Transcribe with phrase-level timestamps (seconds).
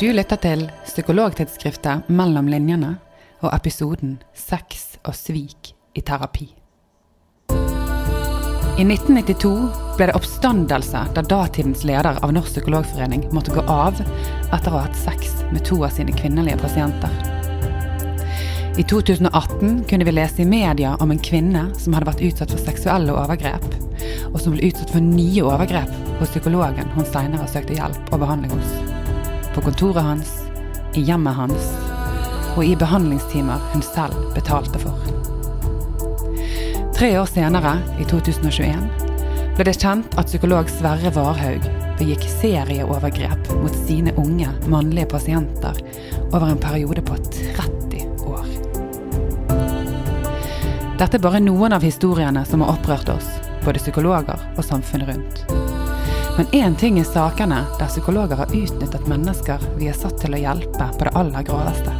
[0.00, 2.94] Du lytter til psykologtidsskriftet Mellom linjene
[3.42, 6.46] og episoden Sex og svik i terapi.
[8.80, 9.50] I 1992
[9.98, 14.86] ble det oppstandelse da datidens leder av Norsk psykologforening måtte gå av etter å ha
[14.86, 17.12] hatt sex med to av sine kvinnelige pasienter.
[18.80, 22.70] I 2018 kunne vi lese i media om en kvinne som hadde vært utsatt for
[22.70, 23.68] seksuelle overgrep,
[24.30, 25.92] og som ble utsatt for nye overgrep
[26.22, 28.89] hos psykologen hun senere søkte hjelp og behandling hos
[29.54, 30.34] på kontoret hans,
[30.94, 31.70] i hjemmet hans
[32.56, 34.96] og i behandlingstimer hun selv betalte for.
[36.96, 38.82] Tre år senere, i 2021,
[39.56, 41.64] ble det kjent at psykolog Sverre Varhaug
[42.00, 45.80] begikk serieovergrep mot sine unge mannlige pasienter
[46.30, 48.48] over en periode på 30 år.
[51.00, 53.28] Dette er bare noen av historiene som har opprørt oss,
[53.64, 55.79] både psykologer og samfunnet rundt.
[56.40, 60.38] Men én ting er sakene der psykologer har utnyttet mennesker vi er satt til å
[60.40, 61.92] hjelpe på det aller groveste.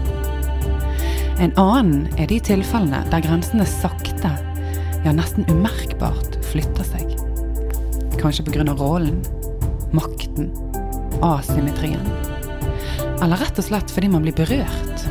[1.44, 4.30] En annen er de tilfellene der grensene sakte,
[5.04, 7.12] ja nesten umerkbart, flytter seg.
[8.16, 8.64] Kanskje pga.
[8.80, 9.20] rollen,
[9.92, 10.48] makten,
[11.20, 12.08] asymmetrien.
[13.20, 15.08] Eller rett og slett fordi man blir berørt.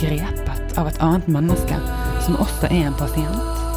[0.00, 1.76] Grepet av et annet menneske
[2.24, 3.69] som også er en pasient.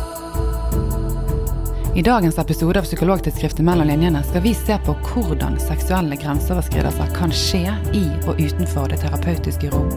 [1.95, 7.29] I dagens episode av Psykologtidsskriftet Mellom linjene skal vi se på hvordan seksuelle grenseoverskridelser kan
[7.37, 9.91] skje i og utenfor det terapeutiske rom.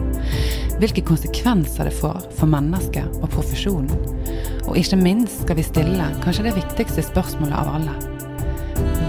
[0.77, 3.89] Hvilke konsekvenser det får for mennesket og profesjonen.
[4.67, 7.97] Og ikke minst skal vi stille kanskje det viktigste spørsmålet av alle.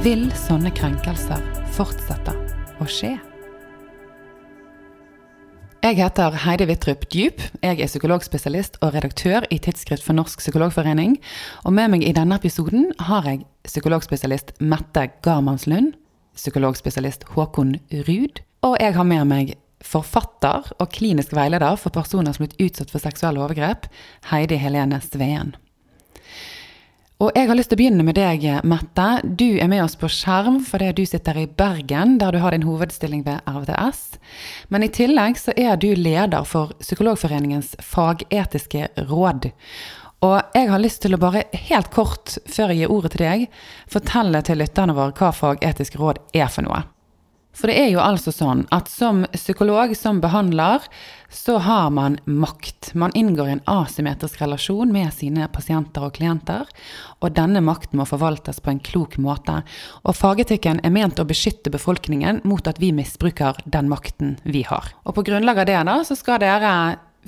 [0.06, 1.44] Vil sånne krenkelser
[1.76, 2.40] fortsette
[2.80, 3.18] å skje?
[5.78, 7.42] Jeg heter Heidi Wittrup Djup.
[7.62, 11.14] Jeg er psykologspesialist og redaktør i Tidsskrift for Norsk Psykologforening.
[11.62, 15.92] Og med meg i denne episoden har jeg psykologspesialist Mette Garmannslund,
[16.34, 17.76] psykologspesialist Håkon
[18.08, 22.72] Ruud, og jeg har med meg forfatter og klinisk veileder for personer som er blitt
[22.72, 23.86] utsatt for seksuelle overgrep,
[24.32, 25.54] Heidi Helene Sveen.
[27.18, 29.06] Og jeg har lyst til å begynne med deg, Mette.
[29.26, 32.62] Du er med oss på skjerm fordi du sitter i Bergen, der du har din
[32.62, 34.20] hovedstilling ved RVTS.
[34.70, 39.48] Men i tillegg så er du leder for Psykologforeningens fagetiske råd.
[40.28, 43.44] Og jeg har lyst til å bare helt kort, før jeg gir ordet til deg,
[43.90, 46.84] fortelle til lytterne våre hva fagetisk råd er for noe.
[47.58, 50.84] For det er jo altså sånn at som psykolog, som behandler,
[51.26, 52.92] så har man makt.
[52.94, 56.70] Man inngår i en asymmetrisk relasjon med sine pasienter og klienter,
[57.18, 59.58] og denne makten må forvaltes på en klok måte.
[60.06, 64.94] Og fagetikken er ment å beskytte befolkningen mot at vi misbruker den makten vi har.
[65.02, 66.72] Og på grunnlag av det da, så skal dere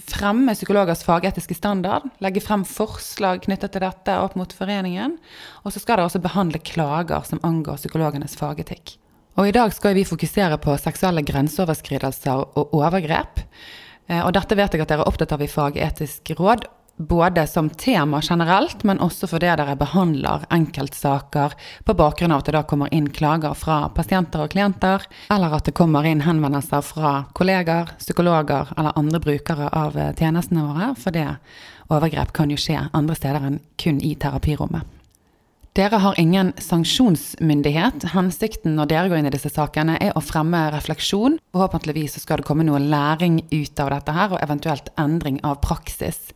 [0.00, 5.18] fremme psykologers fagetiske standard, legge frem forslag knyttet til dette opp mot foreningen,
[5.66, 9.00] og så skal dere også behandle klager som angår psykologenes fagetikk.
[9.40, 13.40] Og i dag skal vi fokusere på seksuelle grenseoverskridelser og overgrep.
[14.10, 16.66] Eh, og dette vet jeg at dere er opptatt av i Fagetisk råd,
[17.00, 21.56] både som tema generelt, men også fordi dere behandler enkeltsaker
[21.88, 25.64] på bakgrunn av at det da kommer inn klager fra pasienter og klienter, eller at
[25.70, 31.30] det kommer inn henvendelser fra kolleger, psykologer eller andre brukere av tjenestene våre, for det
[31.88, 34.99] overgrep kan jo skje andre steder enn kun i terapirommet.
[35.80, 38.02] Dere har ingen sanksjonsmyndighet.
[38.12, 41.38] Hensikten når dere går inn i disse sakene, er å fremme refleksjon.
[41.56, 46.34] Forhåpentligvis skal det komme noe læring ut av dette her, og eventuelt endring av praksis.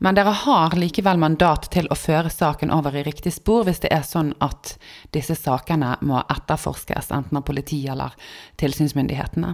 [0.00, 3.92] Men dere har likevel mandat til å føre saken over i riktig spor hvis det
[3.92, 4.78] er sånn at
[5.12, 8.16] disse sakene må etterforskes, enten av politiet eller
[8.56, 9.52] tilsynsmyndighetene.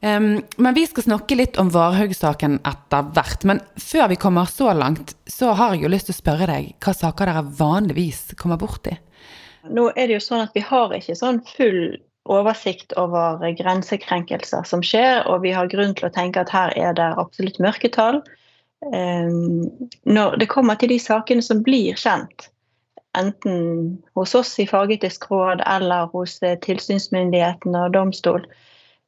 [0.00, 3.46] Um, men vi skal snakke litt om Varhaug-saken etter hvert.
[3.48, 6.74] Men før vi kommer så langt, så har jeg jo lyst til å spørre deg
[6.84, 8.96] hva saker dere vanligvis kommer borti?
[9.66, 11.96] Nå er det jo sånn at vi har ikke sånn full
[12.26, 16.96] oversikt over grensekrenkelser som skjer, og vi har grunn til å tenke at her er
[16.98, 18.20] det absolutt mørketall.
[18.92, 19.70] Um,
[20.04, 22.50] når det kommer til de sakene som blir kjent,
[23.16, 28.44] enten hos oss i Fagetisk råd eller hos eh, tilsynsmyndighetene og domstol,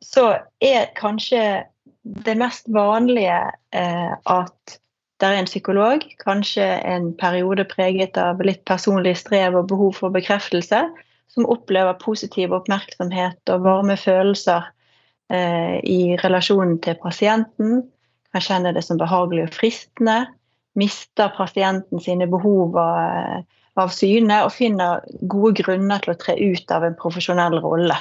[0.04, 1.64] så er kanskje
[2.02, 3.38] det mest vanlige
[3.74, 4.78] eh, at
[5.18, 10.14] det er en psykolog, kanskje en periode preget av litt personlig strev og behov for
[10.14, 10.84] bekreftelse,
[11.28, 14.68] som opplever positiv oppmerksomhet og varme følelser
[15.34, 17.82] eh, i relasjonen til pasienten.
[18.32, 20.20] Kan kjenne det som behagelig og fristende.
[20.78, 23.42] Mister pasienten sine behov av,
[23.74, 27.98] av syne og finner gode grunner til å tre ut av en profesjonell rolle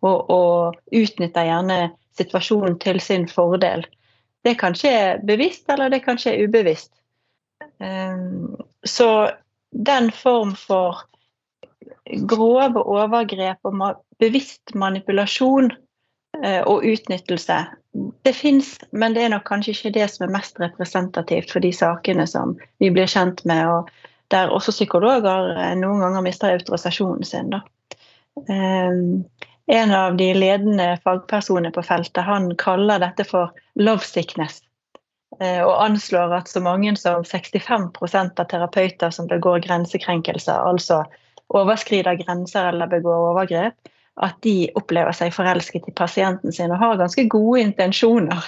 [0.00, 1.80] og, og utnytter gjerne
[2.18, 3.84] situasjonen til sin fordel.
[4.44, 6.92] Det kan skje bevisst, eller det kan skje ubevisst.
[7.80, 9.30] Ehm, så
[9.70, 11.04] den form for
[12.28, 15.70] grove overgrep og bevisst manipulasjon
[16.44, 17.58] eh, og utnyttelse.
[18.24, 21.72] Det fins, men det er nok kanskje ikke det som er mest representativt for de
[21.74, 23.90] sakene som vi blir kjent med, og
[24.30, 27.52] der også psykologer eh, noen ganger mister autorisasjonen sin.
[27.52, 27.64] Da.
[29.70, 34.64] En av de ledende fagpersonene på feltet han kaller dette for 'love sickness'.
[35.40, 41.04] Og anslår at så mange som 65% av terapeuter som begår grensekrenkelser, altså
[41.54, 43.74] overskrider grenser eller begår overgrep,
[44.20, 48.44] at de opplever seg forelsket i pasienten sin og har ganske gode intensjoner.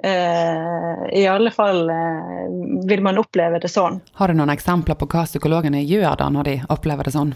[0.00, 2.46] Uh, I alle fall uh,
[2.88, 3.98] vil man oppleve det sånn.
[4.16, 7.34] Har du noen eksempler på hva psykologene gjør da når de opplever det sånn?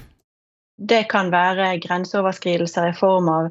[0.77, 3.51] Det kan være grenseoverskridelser i form av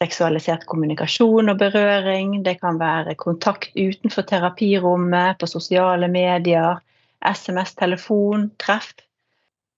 [0.00, 2.40] seksualisert kommunikasjon og berøring.
[2.44, 6.80] Det kan være kontakt utenfor terapirommet, på sosiale medier,
[7.24, 8.92] SMS, telefon, treff.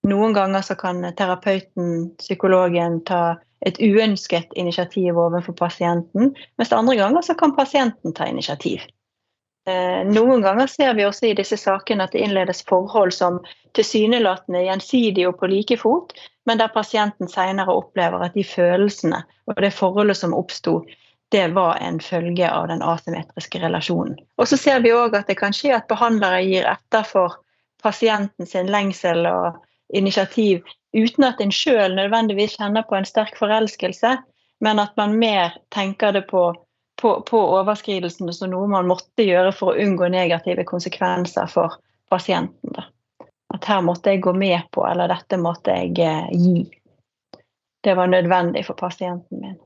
[0.07, 7.23] Noen ganger så kan terapeuten, psykologen, ta et uønsket initiativ overfor pasienten, mens andre ganger
[7.23, 8.83] så kan pasienten ta initiativ.
[9.63, 13.39] Eh, noen ganger ser vi også i disse sakene at det innledes forhold som
[13.77, 16.11] tilsynelatende gjensidige og på like fot,
[16.45, 20.81] men der pasienten senere opplever at de følelsene og det forholdet som oppsto,
[21.33, 24.17] det var en følge av den asymmetriske relasjonen.
[24.37, 27.39] Og så ser vi òg at det kan skje at behandlere gir etter for
[27.83, 29.63] pasienten sin lengsel og
[29.93, 30.61] initiativ
[30.93, 34.17] uten at en sjøl nødvendigvis kjenner på en sterk forelskelse,
[34.63, 36.45] men at man mer tenker det på,
[37.01, 41.79] på, på overskridelsene som noe man måtte gjøre for å unngå negative konsekvenser for
[42.13, 42.77] pasienten.
[42.77, 42.85] Da.
[43.53, 46.63] At her måtte jeg gå med på, eller dette måtte jeg eh, gi.
[47.83, 49.59] Det var nødvendig for pasienten min.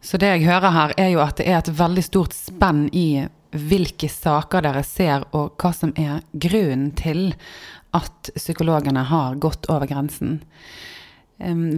[0.00, 3.26] Så det jeg hører her, er jo at det er et veldig stort spenn i
[3.56, 7.30] hvilke saker dere ser, og hva som er grunnen til
[7.96, 10.40] at psykologene har gått over grensen.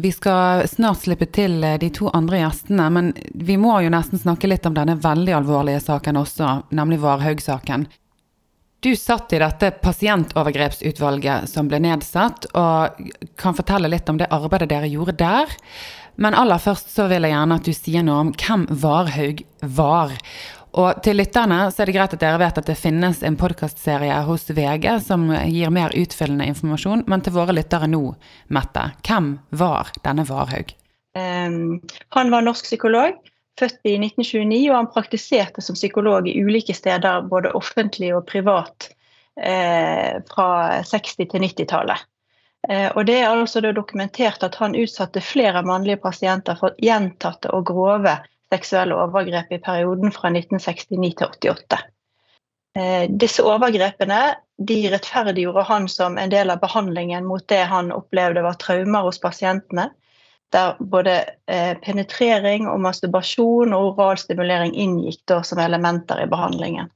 [0.02, 4.20] Vi skal snart slippe til eh, de to andre gjestene, men vi må jo nesten
[4.20, 7.88] snakke litt om denne veldig alvorlige saken også, nemlig Varhaug-saken.
[8.80, 13.00] Du satt i dette pasientovergrepsutvalget som ble nedsatt, og
[13.40, 15.56] kan fortelle litt om det arbeidet dere gjorde der.
[16.18, 19.42] Men aller først så vil jeg gjerne at du sier noe om hvem Varhaug
[19.78, 20.14] var,
[20.78, 24.18] og til lytterne så er det greit at dere vet at det finnes en podkastserie
[24.28, 28.02] hos VG som gir mer utfyllende informasjon, men til våre lyttere nå,
[28.54, 30.74] Mette, hvem var denne Varhaug?
[31.18, 31.80] Um,
[32.14, 33.16] han var norsk psykolog,
[33.58, 38.90] født i 1929, og han praktiserte som psykolog i ulike steder, både offentlig og privat,
[39.40, 40.48] eh, fra
[40.86, 42.06] 60- til 90-tallet.
[42.68, 48.16] Eh, det er altså dokumentert at han utsatte flere mannlige pasienter for gjentatte og grove
[48.52, 51.78] seksuelle overgrep i perioden fra 1969 til 88.
[52.78, 54.20] Eh, disse overgrepene
[54.58, 59.20] de rettferdiggjorde han som en del av behandlingen mot det han opplevde var traumer hos
[59.22, 59.88] pasientene.
[60.54, 66.88] Der både eh, penetrering og masturbasjon og oral stimulering inngikk da som elementer i behandlingen.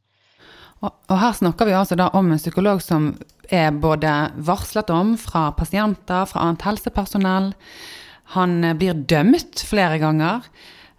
[0.83, 3.13] Og her snakker vi altså da om en psykolog som
[3.53, 4.11] er både
[4.43, 7.53] varslet om fra pasienter, fra annet helsepersonell.
[8.35, 10.49] Han blir dømt flere ganger.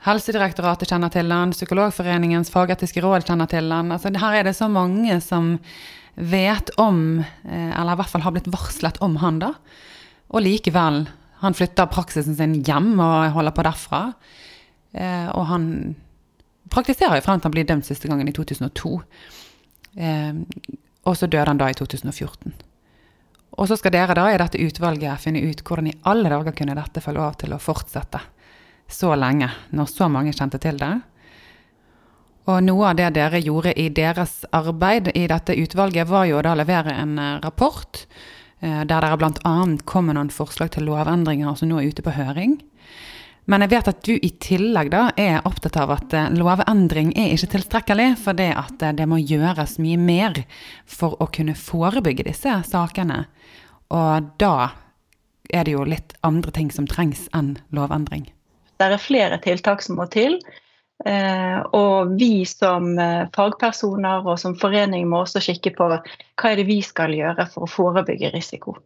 [0.04, 3.92] Helsedirektoratet kjenner til han, Psykologforeningens fagetiske råd kjenner til han.
[3.96, 5.57] Altså, her er det så mange som
[6.16, 9.54] vet om, eh, eller i hvert fall har blitt varslet om han, da.
[10.30, 11.07] Og likevel.
[11.44, 14.02] Han flytter praksisen sin hjem og holder på derfra.
[14.95, 15.66] Eh, og han
[16.71, 18.94] praktiserer jo frem til han blir dømt siste gangen i 2002.
[20.00, 20.38] Eh,
[21.04, 22.54] og så døde han da i 2014.
[23.54, 26.78] Og så skal dere da i dette utvalget finne ut hvordan i alle dager kunne
[26.78, 28.21] dette få lov til å fortsette
[28.90, 30.94] så lenge, når så mange kjente til det.
[32.50, 36.56] Og noe av det dere gjorde i deres arbeid i dette utvalget, var jo da
[36.56, 38.04] å levere en eh, rapport
[38.64, 39.56] der dere bl.a.
[39.84, 42.62] kom med noen forslag til lovendringer som nå er ute på høring.
[43.46, 47.34] Men jeg vet at du i tillegg da er opptatt av at eh, lovendring er
[47.36, 50.40] ikke tilstrekkelig, for det at det må gjøres mye mer
[50.88, 53.26] for å kunne forebygge disse sakene.
[53.92, 54.72] Og da
[55.52, 58.30] er det jo litt andre ting som trengs enn lovendring.
[58.80, 60.40] Det er flere tiltak som må til.
[61.06, 66.00] Eh, og vi som eh, fagpersoner og som forening må også kikke på hva
[66.48, 68.78] er det vi skal gjøre for å forebygge risiko.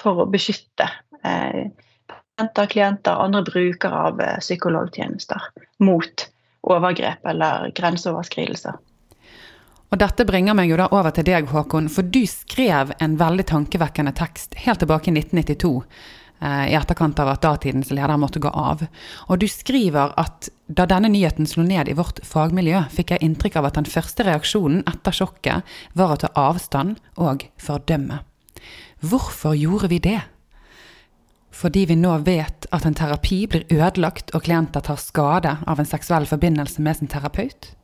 [0.00, 0.88] For å beskytte
[1.22, 1.68] eh,
[2.10, 5.52] pasienter, klienter og andre brukere av psykologtjenester
[5.86, 6.26] mot
[6.62, 8.80] overgrep eller grenseoverskridelser.
[9.92, 13.44] Og Dette bringer meg jo da over til deg, Håkon, for du skrev en veldig
[13.50, 18.50] tankevekkende tekst helt tilbake i 1992 Eh, i etterkant av at datidens leder måtte gå
[18.50, 18.82] av.
[19.30, 23.60] Og du skriver at da denne nyheten slo ned i vårt fagmiljø, fikk jeg inntrykk
[23.60, 28.22] av at den første reaksjonen etter sjokket var å ta avstand og fordømme.
[29.02, 30.20] Hvorfor gjorde vi det?
[31.52, 35.88] Fordi vi nå vet at en terapi blir ødelagt og klienter tar skade av en
[35.88, 37.74] seksuell forbindelse med sin terapeut?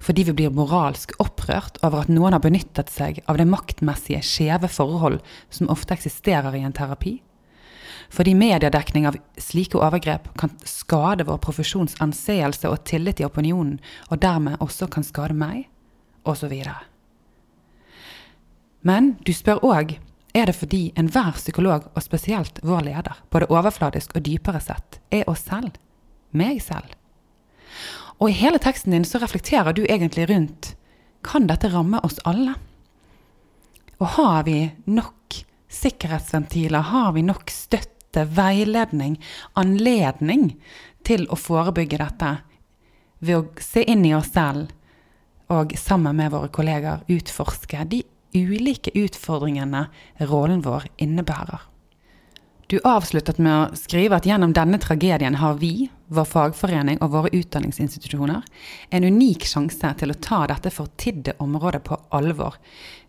[0.00, 4.68] Fordi vi blir moralsk opprørt over at noen har benyttet seg av det maktmessige skjeve
[4.72, 5.20] forhold
[5.52, 7.18] som ofte eksisterer i en terapi?
[8.10, 13.78] Fordi mediedekning av slike overgrep kan skade vår profesjons anseelse og tillit i opinionen,
[14.10, 15.68] og dermed også kan skade meg,
[16.26, 16.52] osv.
[18.82, 19.94] Men du spør òg
[20.34, 25.26] er det fordi enhver psykolog, og spesielt vår leder, både overfladisk og dypere sett, er
[25.30, 25.78] oss selv.
[26.30, 26.94] Meg selv.
[28.20, 30.74] Og i hele teksten din så reflekterer du egentlig rundt
[31.26, 32.54] kan dette ramme oss alle?
[34.00, 35.40] Og har vi nok
[35.70, 39.18] sikkerhetsventiler, har vi nok støtte, veiledning,
[39.54, 40.56] anledning
[41.06, 42.34] til å forebygge dette
[43.20, 44.70] ved å se inn i oss selv
[45.50, 49.88] og sammen med våre kolleger utforske de ulike utfordringene
[50.30, 51.66] rollen vår innebærer.
[52.70, 57.32] Du avsluttet med å skrive at gjennom denne tragedien har vi, vår fagforening og våre
[57.34, 58.44] utdanningsinstitusjoner
[58.94, 62.60] en unik sjanse til å ta dette fortidde området på alvor.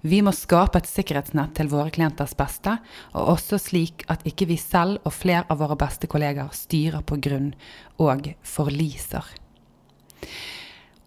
[0.01, 2.79] Vi må skape et sikkerhetsnett til våre klienters beste,
[3.13, 7.21] og også slik at ikke vi selv og flere av våre beste kolleger styrer på
[7.21, 7.53] grunn
[8.01, 9.29] og forliser.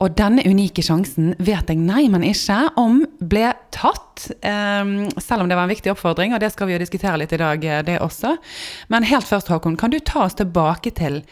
[0.04, 4.26] Og denne unike sjansen vet jeg nei, men ikke om ble tatt.
[4.44, 7.32] Um, selv om det var en viktig oppfordring, og det skal vi jo diskutere litt
[7.32, 8.34] i dag, eh, det også.
[8.92, 11.22] Men helt først, Håkon, kan du ta oss tilbake til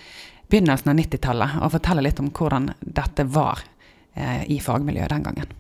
[0.53, 5.53] begynnelsen av 90-tallet og fortelle litt om hvordan dette var uh, i fagmiljøet den gangen?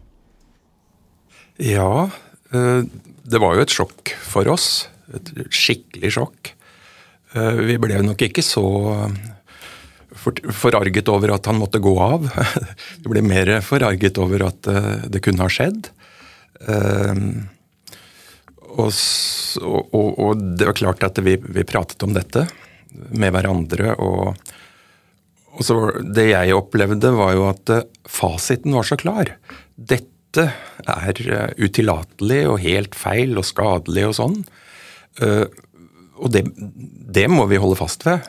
[1.60, 2.80] Ja, uh,
[3.28, 4.86] det var jo et sjokk for oss.
[5.12, 6.54] Et skikkelig sjokk.
[7.32, 8.60] Vi ble nok ikke så
[10.22, 12.28] forarget over at han måtte gå av.
[13.02, 15.90] Det ble mer forarget over at eh, det kunne ha skjedd.
[16.62, 17.22] Eh,
[18.72, 18.90] og,
[19.68, 22.46] og, og det var klart at vi, vi, pratet om dette
[23.12, 23.96] med hverandre.
[24.00, 24.32] Og,
[25.52, 29.34] og så det jeg opplevde, var jo at eh, fasiten var så klar.
[29.76, 30.48] Dette
[30.88, 31.18] er
[31.60, 34.38] utillatelig og helt feil og skadelig og sånn.
[35.20, 36.40] Og det,
[37.12, 38.24] det må vi holde fast ved.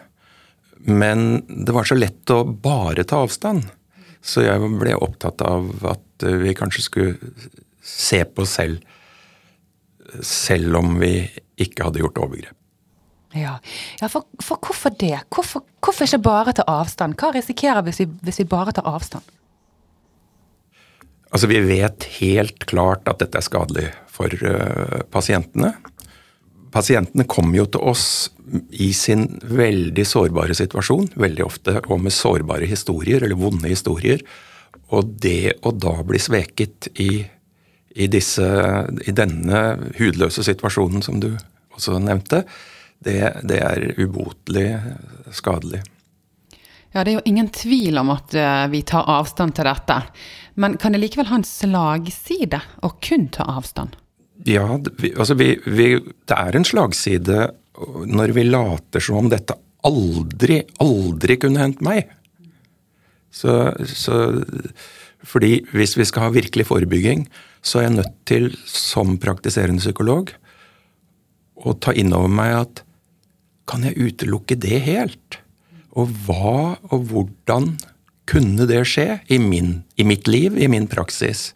[0.85, 3.67] Men det var så lett å bare ta avstand.
[4.23, 7.33] Så jeg ble opptatt av at vi kanskje skulle
[7.83, 8.83] se på oss selv
[10.21, 11.15] selv om vi
[11.61, 12.57] ikke hadde gjort overgrep.
[13.33, 13.57] Ja,
[14.01, 15.15] ja for, for, hvorfor det?
[15.33, 17.17] Hvorfor, hvorfor, ikke bare ta avstand?
[17.17, 19.25] Hva risikerer vi hvis vi, hvis vi bare tar avstand?
[21.33, 25.73] Altså, Vi vet helt klart at dette er skadelig for uh, pasientene
[26.73, 28.07] pasientene kommer jo til oss
[28.71, 34.23] i sin veldig sårbare situasjon, veldig ofte, og med sårbare historier, eller vonde historier.
[34.93, 37.23] Og det å da bli sveket i,
[37.93, 38.45] i, disse,
[39.05, 39.63] i denne
[39.99, 41.31] hudløse situasjonen som du
[41.73, 42.43] også nevnte,
[43.03, 44.67] det, det er ubotelig
[45.33, 45.81] skadelig.
[46.93, 49.97] Ja, Det er jo ingen tvil om at uh, vi tar avstand til dette.
[50.61, 53.97] Men kan det likevel ha en slagside å kun ta avstand?
[54.47, 55.87] Ja, altså vi, vi,
[56.27, 57.45] det er en slagside
[58.05, 59.55] når vi later som om dette
[59.87, 62.11] aldri, aldri kunne hendt meg.
[63.33, 64.19] Så, så,
[65.25, 67.25] fordi hvis vi skal ha virkelig forebygging,
[67.63, 70.33] så er jeg nødt til, som praktiserende psykolog,
[71.63, 72.83] å ta inn over meg at
[73.69, 75.39] kan jeg utelukke det helt?
[75.95, 77.75] Og hva og hvordan
[78.29, 81.51] kunne det skje i, min, i mitt liv, i min praksis?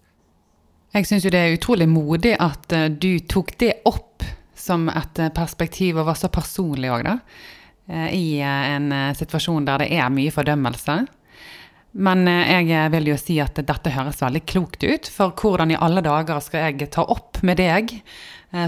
[0.98, 4.24] Jeg syns jo det er utrolig modig at uh, du tok det opp
[4.58, 7.20] som et uh, perspektiv, og var så personlig òg, da.
[7.88, 10.98] Uh, I en situasjon der det er mye fordømmelse.
[11.98, 15.08] Men jeg vil jo si at dette høres veldig klokt ut.
[15.10, 17.94] For hvordan i alle dager skal jeg ta opp med deg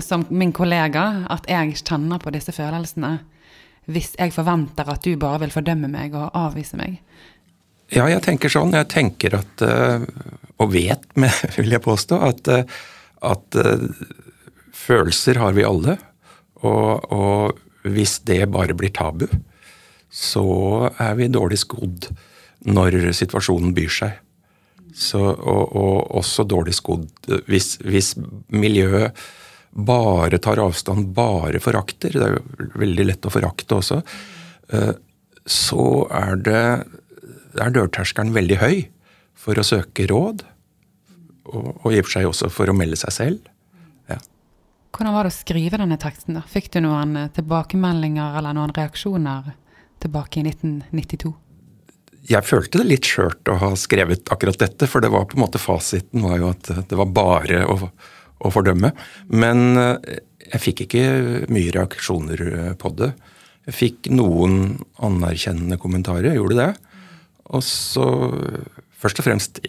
[0.01, 3.19] som min kollega at jeg kjenner på disse følelsene,
[3.91, 7.03] hvis jeg forventer at du bare vil fordømme meg og avvise meg?
[7.89, 8.75] Ja, jeg tenker sånn.
[8.77, 10.05] Jeg tenker at, eh,
[10.61, 11.05] og vet,
[11.57, 12.79] vil jeg påstå, at, eh,
[13.25, 13.85] at eh,
[14.77, 15.97] følelser har vi alle.
[16.61, 19.23] Og, og, hvis det bare blir tabu,
[20.11, 20.43] så
[20.99, 22.09] er vi dårlig skodd
[22.67, 24.17] når situasjonen byr seg.
[24.91, 28.11] Så, og, og, også dårlig skodd hvis, hvis,
[28.51, 29.15] miljøet
[29.71, 34.01] bare tar avstand, bare forakter, det er jo veldig lett å forakte også,
[35.55, 35.85] så
[36.19, 36.63] er det
[37.57, 38.75] er dørterskelen veldig høy
[39.39, 40.43] for å søke råd,
[41.49, 43.49] og, og i og for seg også for å melde seg selv.
[44.11, 44.19] Ja.
[44.93, 46.37] Hvordan var det å skrive denne teksten?
[46.37, 46.43] da?
[46.45, 49.53] Fikk du noen eh, tilbakemeldinger eller noen reaksjoner
[50.03, 51.33] tilbake i 1992?
[52.29, 55.45] Jeg følte det litt skjørt å ha skrevet akkurat dette, for det var på en
[55.45, 57.77] måte fasiten var jo at det var bare å,
[58.43, 58.91] å fordømme.
[59.31, 61.03] Men eh, jeg fikk ikke
[61.51, 63.13] mye reaksjoner eh, på det.
[63.69, 66.69] Jeg Fikk noen anerkjennende kommentarer, gjorde det.
[67.55, 68.05] Og så
[68.99, 69.61] først og fremst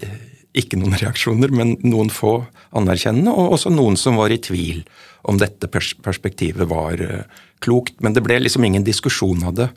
[0.56, 2.40] ikke noen reaksjoner, men noen få
[2.76, 4.82] anerkjennende, og også noen som var i tvil
[5.28, 7.99] om dette perspektivet var uh, klokt.
[8.00, 9.70] Men det ble liksom ingen diskusjon av det.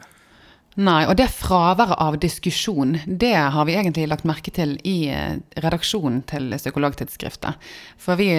[0.74, 5.36] Nei, og det fraværet av diskusjon, det har vi egentlig lagt merke til i eh,
[5.62, 7.68] redaksjonen til Psykologtidsskriftet.
[8.02, 8.32] For vi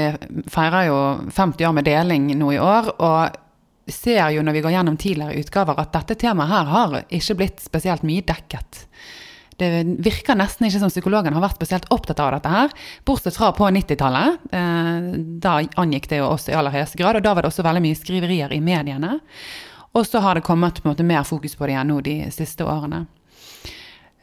[0.50, 0.96] feirer jo
[1.28, 3.38] 50 år med deling nå i år, og
[3.86, 7.62] ser jo når vi går gjennom tidligere utgaver at dette temaet her har ikke blitt
[7.62, 8.82] spesielt mye dekket.
[9.60, 9.68] Det
[10.02, 12.72] virker nesten ikke som psykologen har vært spesielt opptatt av dette her,
[13.06, 14.48] bortsett fra på 90-tallet.
[14.50, 15.10] Eh,
[15.44, 17.84] da angikk det jo oss i aller høyeste grad, og da var det også veldig
[17.84, 19.18] mye skriverier i mediene.
[19.94, 23.04] Og så har det kommet måte mer fokus på det igjen nå de siste årene.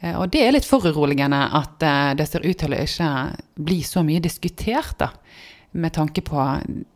[0.02, 3.10] Eh, og det er litt foruroligende at eh, det ser ut til å ikke
[3.56, 5.12] bli så mye diskutert, da.
[5.72, 6.36] Med tanke på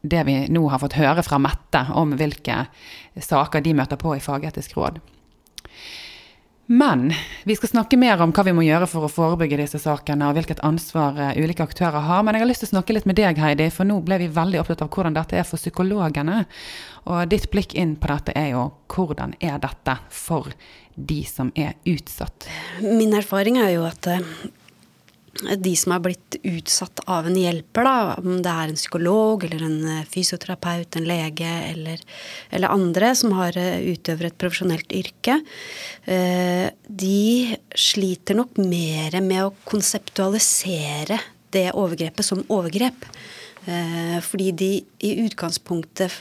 [0.04, 2.66] det vi nå har fått høre fra Mette om hvilke
[3.16, 4.98] saker de møter på i Fagetisk råd.
[6.66, 7.12] Men
[7.44, 10.34] vi skal snakke mer om hva vi må gjøre for å forebygge disse sakene, og
[10.34, 12.24] hvilket ansvar eh, ulike aktører har.
[12.26, 14.32] Men jeg har lyst til å snakke litt med deg, Heidi, for nå ble vi
[14.34, 16.42] veldig opptatt av hvordan dette er for psykologene.
[17.06, 20.50] Og ditt blikk inn på dette er jo hvordan er dette for
[20.96, 22.48] de som er utsatt?
[22.82, 24.26] Min erfaring er jo at eh,
[25.56, 29.64] de som har blitt utsatt av en hjelper, da, om det er en psykolog eller
[29.66, 32.02] en eh, fysioterapeut, en lege eller,
[32.50, 35.38] eller andre som har eh, utøver et profesjonelt yrke,
[36.04, 41.20] eh, de sliter nok mer med å konseptualisere
[41.54, 43.08] det overgrepet som overgrep.
[44.22, 44.68] Fordi de
[45.02, 46.20] i utgangspunktet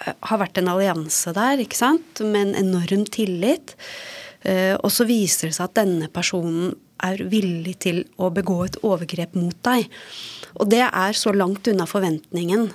[0.00, 3.74] har vært en allianse der, ikke sant, med en enorm tillit.
[4.42, 6.72] Og så viser det seg at denne personen
[7.02, 9.88] er villig til å begå et overgrep mot deg.
[10.60, 12.68] Og det er så langt unna forventningen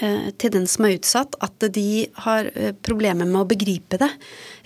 [0.00, 4.10] eh, til den som er utsatt, at de har eh, problemer med å begripe det,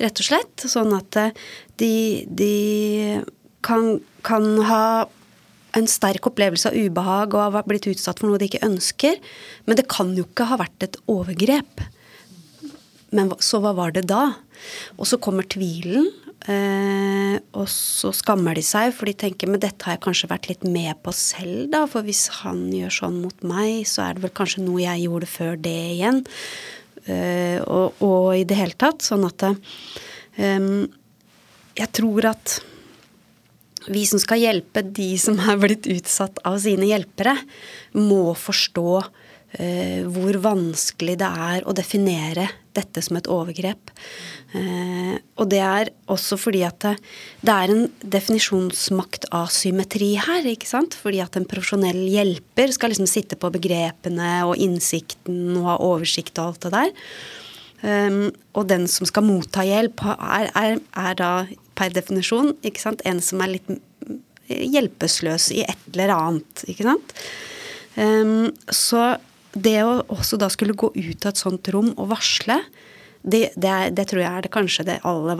[0.02, 0.66] rett og slett.
[0.74, 1.34] Sånn at eh,
[1.80, 1.94] de,
[2.28, 2.52] de
[3.64, 4.84] kan, kan, ha
[5.72, 9.16] en sterk opplevelse av ubehag og har blitt utsatt for noe de ikke ønsker.
[9.64, 11.86] Men det kan jo ikke ha vært et overgrep.
[13.12, 14.24] Men så hva var det da?
[14.96, 16.08] Og så kommer tvilen,
[16.50, 20.48] Eh, og så skammer de seg, for de tenker men dette har jeg kanskje vært
[20.50, 21.84] litt med på selv, da.
[21.90, 25.30] For hvis han gjør sånn mot meg, så er det vel kanskje noe jeg gjorde
[25.30, 26.22] før det igjen.
[27.06, 29.06] Eh, og, og, i det hele tatt.
[29.06, 30.68] Sånn at eh,
[31.78, 32.58] jeg tror at
[33.92, 37.36] vi som skal hjelpe de som er blitt utsatt av sine hjelpere,
[37.98, 38.88] må forstå
[39.62, 43.90] eh, hvor vanskelig det er å definere dette som et overgrep.
[44.56, 46.94] Eh, og det er også fordi at det,
[47.44, 50.48] det er en definisjonsmaktasymmetri her.
[50.54, 50.96] ikke sant?
[50.98, 56.38] Fordi at en profesjonell hjelper skal liksom sitte på begrepene og innsikten og ha oversikt
[56.38, 56.90] og alt det der.
[57.82, 61.30] Um, og den som skal motta hjelp, er, er, er, da
[61.74, 63.02] per definisjon ikke sant?
[63.08, 63.72] en som er litt
[64.46, 66.62] hjelpeløs i et eller annet.
[66.70, 67.16] ikke sant?
[67.96, 69.16] Um, så
[69.52, 72.60] det å også da skulle gå ut av et sånt rom og varsle,
[73.22, 75.38] det, det, er, det, tror jeg er det kanskje det aller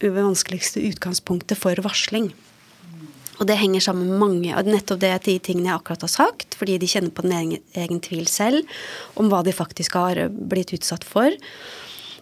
[0.00, 2.30] vanskeligste utgangspunktet for varsling.
[3.42, 6.54] Og det henger sammen med mange og nettopp det de tingene jeg akkurat har sagt,
[6.54, 8.62] fordi de kjenner på den egen, egen tvil selv
[9.18, 11.34] om hva de faktisk har blitt utsatt for.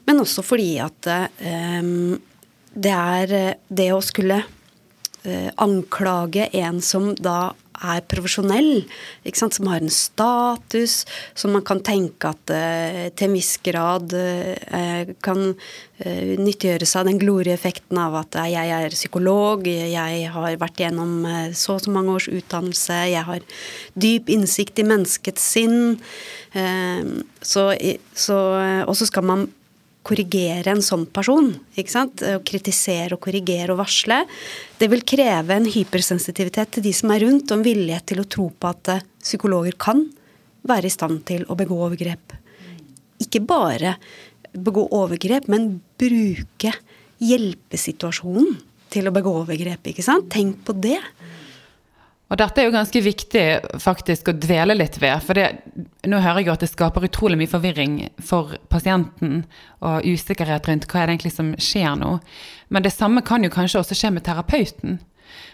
[0.09, 1.11] Men også fordi at
[1.85, 2.17] um,
[2.73, 3.35] det er
[3.69, 7.53] det å skulle uh, anklage en som da
[7.83, 8.85] er profesjonell,
[9.35, 11.03] som har en status,
[11.35, 17.09] som man kan tenke at eh, til en viss grad eh, kan eh, nyttiggjøre seg
[17.09, 22.15] den glorieeffekten av at jeg er psykolog, jeg har vært gjennom så og så mange
[22.17, 23.47] års utdannelse, jeg har
[23.95, 25.97] dyp innsikt i menneskets sinn.
[26.53, 27.63] Så,
[28.13, 28.39] så,
[28.85, 29.47] og så skal man
[30.07, 31.53] korrigere en sånn person.
[31.79, 32.23] ikke sant?
[32.23, 34.23] Å kritisere og korrigere og varsle.
[34.79, 38.29] Det vil kreve en hypersensitivitet til de som er rundt, og en villighet til å
[38.29, 40.05] tro på at eh, psykologer kan
[40.69, 42.37] være i stand til å begå overgrep.
[43.23, 43.97] Ikke bare
[44.53, 46.75] begå overgrep, men bruke
[47.23, 48.59] hjelpesituasjonen
[48.93, 49.87] til å begå overgrep.
[49.89, 50.29] ikke sant?
[50.35, 50.99] Tenk på det.
[52.33, 53.45] Og dette er jo ganske viktig
[53.83, 55.21] faktisk å dvele litt ved.
[55.21, 55.51] For det,
[56.09, 59.43] nå hører jeg jo at det skaper utrolig mye forvirring for pasienten
[59.85, 62.15] og usikkerhet rundt hva er det egentlig som skjer nå.
[62.73, 64.97] Men det samme kan jo kanskje også skje med terapeuten.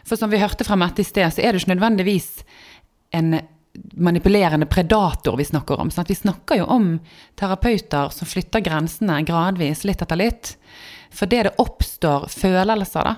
[0.06, 2.30] For som vi hørte fra Mette i sted, så er det ikke nødvendigvis
[3.18, 3.40] en
[3.98, 5.90] manipulerende predator vi snakker om.
[5.90, 6.92] Sånn vi snakker jo om
[7.38, 10.54] terapeuter som flytter grensene gradvis, litt etter litt.
[11.10, 13.16] For det det oppstår følelser, da.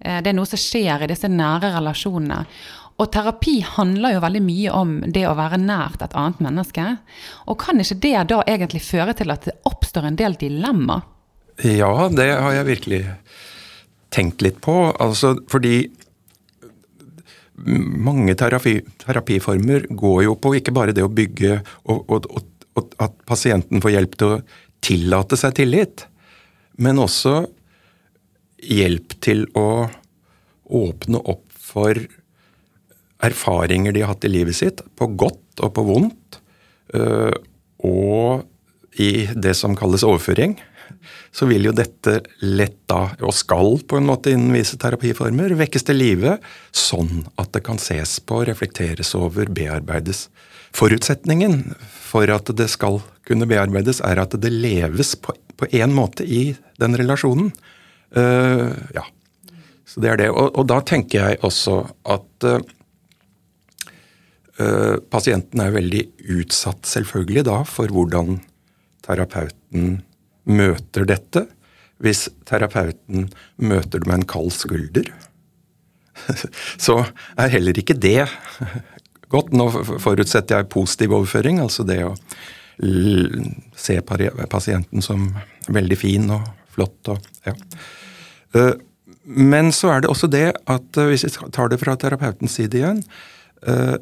[0.00, 2.42] Eh, det er noe som skjer i disse nære relasjonene.
[2.96, 6.86] Og terapi handler jo veldig mye om det å være nært et annet menneske.
[7.44, 11.02] Og kan ikke det da egentlig føre til at det oppstår en del dilemma?
[11.64, 13.02] Ja, det har jeg virkelig
[14.12, 14.74] tenkt litt på.
[14.96, 15.90] Altså, fordi
[17.56, 22.52] mange terapi, terapiformer går jo på ikke bare det å bygge og, og, og,
[23.00, 24.40] at pasienten får hjelp til å
[24.84, 26.04] tillate seg tillit,
[26.76, 27.46] men også
[28.60, 29.88] hjelp til å
[30.76, 31.96] åpne opp for
[33.24, 36.40] erfaringer de har hatt i livet sitt, på godt og på vondt,
[36.94, 37.32] øh,
[37.86, 38.46] og
[39.00, 40.56] i det som kalles overføring
[41.34, 45.86] så vil jo dette lett da, og skal på en måte innen visse terapiformer, vekkes
[45.88, 46.36] til live,
[46.74, 50.26] sånn at det kan ses på, reflekteres over, bearbeides.
[50.76, 51.74] Forutsetningen
[52.06, 56.96] for at det skal kunne bearbeides, er at det leves på én måte i den
[56.98, 57.52] relasjonen.
[58.16, 59.04] Uh, ja.
[59.86, 60.30] Så det er det.
[60.32, 61.78] Og, og da tenker jeg også
[62.12, 62.58] at uh,
[65.12, 66.02] pasienten er veldig
[66.38, 68.38] utsatt, selvfølgelig, da, for hvordan
[69.04, 69.98] terapeuten
[70.48, 71.42] møter dette.
[72.00, 73.28] Hvis terapeuten
[73.60, 75.10] møter det med en kald skulder,
[76.86, 77.02] så
[77.36, 78.24] er heller ikke det
[79.32, 79.52] godt.
[79.56, 79.68] Nå
[80.02, 82.14] forutsetter jeg positiv overføring, altså det å
[83.76, 85.30] se pasienten som
[85.72, 87.12] veldig fin og flott.
[87.12, 87.54] Og, ja.
[88.56, 88.74] Eh,
[89.24, 92.82] men så er det også det at eh, hvis vi tar det fra terapeutens side
[92.82, 93.00] igjen
[93.66, 93.96] eh,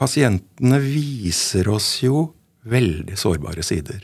[0.00, 2.26] Pasientene viser oss jo
[2.66, 4.00] veldig sårbare sider.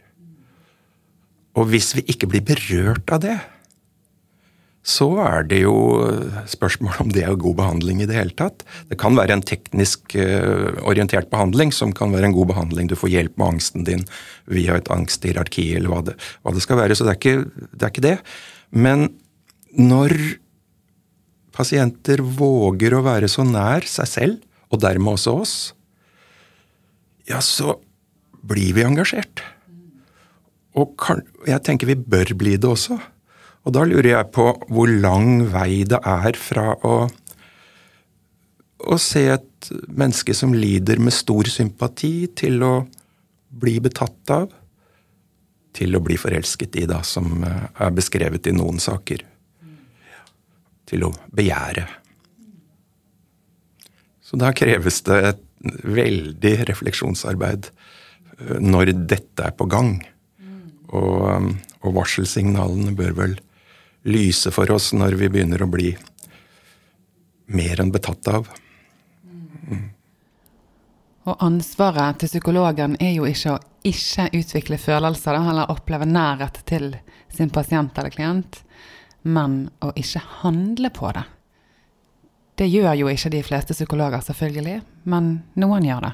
[1.59, 3.39] Og hvis vi ikke blir berørt av det,
[4.87, 5.75] så er det jo
[6.49, 8.63] spørsmål om det er god behandling i det hele tatt.
[8.89, 12.89] Det kan være en teknisk uh, orientert behandling som kan være en god behandling.
[12.89, 14.07] Du får hjelp med angsten din
[14.49, 16.97] via et angsthierarki eller hva det, hva det skal være.
[16.97, 18.17] Så det er, ikke, det er ikke det.
[18.73, 19.11] Men
[19.77, 20.17] når
[21.53, 25.55] pasienter våger å være så nær seg selv, og dermed også oss,
[27.31, 27.79] ja, så
[28.47, 29.43] blir vi engasjert.
[30.79, 32.99] Og kan, jeg tenker vi bør bli det også.
[33.67, 36.95] Og da lurer jeg på hvor lang vei det er fra å,
[38.81, 42.75] å se et menneske som lider med stor sympati, til å
[43.51, 44.49] bli betatt av,
[45.77, 49.27] til å bli forelsket i, da, som eh, er beskrevet i noen saker.
[50.91, 51.85] Til å begjære.
[54.25, 59.99] Så da kreves det et veldig refleksjonsarbeid eh, når dette er på gang.
[60.91, 61.53] Og, um,
[61.85, 63.37] og, varselsignalene bør vel
[64.11, 65.93] lyse for oss når vi begynner å bli
[67.55, 68.49] mer enn betatt av.
[69.71, 69.85] Mm.
[71.31, 76.91] Og ansvaret til psykologen er jo ikke å ikke utvikle følelser eller oppleve nærhet til
[77.33, 78.61] sin pasient eller klient,
[79.23, 81.25] men å ikke handle på det.
[82.61, 86.11] Det gjør jo ikke de fleste psykologer, selvfølgelig, men noen gjør det.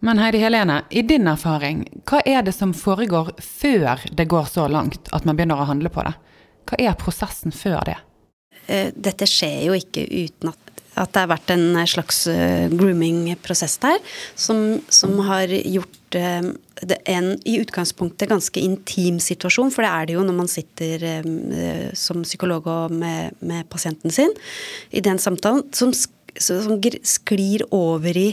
[0.00, 4.64] Men Heidi Helene, i din erfaring, hva er det som foregår før det går så
[4.72, 6.14] langt at man begynner å handle på det?
[6.70, 7.98] Hva er prosessen før det?
[8.72, 10.67] Eh, dette skjer jo ikke uten at,
[10.98, 13.98] at det har vært en slags eh, grooming-prosess der,
[14.38, 20.08] som, som, har gjort eh, det en i utgangspunktet ganske intim situasjon, for det er
[20.08, 21.06] det jo når man sitter
[21.98, 24.30] som psykolog og med, med pasienten sin
[24.94, 25.90] i den samtalen, som,
[26.38, 28.30] som sklir over i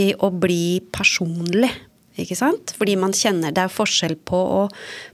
[0.00, 1.70] i å bli personlig.
[2.20, 2.74] Ikke sant?
[2.76, 4.62] Fordi man kjenner Det er forskjell på å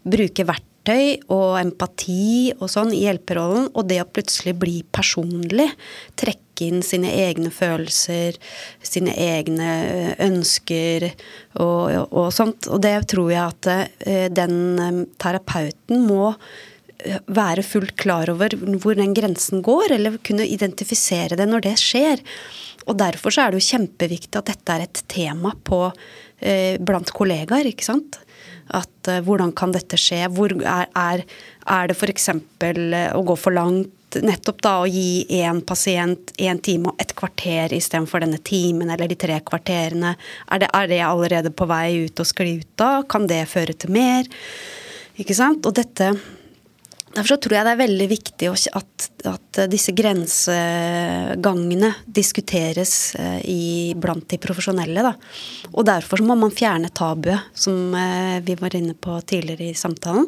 [0.05, 5.71] bruke verktøy og empati og sånn i hjelperollen, og det å plutselig bli personlig.
[6.21, 8.39] Trekke inn sine egne følelser,
[8.83, 9.71] sine egne
[10.23, 11.11] ønsker
[11.61, 12.69] og, og sånt.
[12.71, 13.71] Og det tror jeg at
[14.07, 20.21] eh, den eh, terapeuten må eh, være fullt klar over hvor den grensen går, eller
[20.27, 22.25] kunne identifisere det når det skjer.
[22.89, 25.87] Og derfor så er det jo kjempeviktig at dette er et tema på,
[26.41, 28.21] eh, blant kollegaer, ikke sant.
[28.71, 30.25] At eh, hvordan kan dette skje?
[30.33, 31.25] Hvor er, er,
[31.67, 32.29] er det f.eks.
[32.31, 33.93] Eh, å gå for langt?
[34.19, 39.11] Nettopp da å gi én pasient én time og et kvarter istedenfor denne timen eller
[39.11, 40.17] de tre kvarterene.
[40.51, 42.91] Er det, er det allerede på vei ut og skli ut da?
[43.07, 44.27] Kan det føre til mer?
[45.21, 45.67] Ikke sant?
[45.69, 46.15] Og dette
[47.11, 53.95] Derfor så tror jeg det er veldig viktig at, at disse grensegangene diskuteres eh, i,
[53.99, 55.03] blant de profesjonelle.
[55.05, 55.15] Da.
[55.75, 60.27] Og derfor må man fjerne tabuet, som eh, vi var inne på tidligere i samtalen.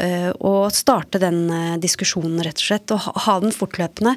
[0.00, 1.48] Eh, og starte den
[1.82, 2.94] diskusjonen, rett og slett.
[2.94, 4.16] Og ha den fortløpende.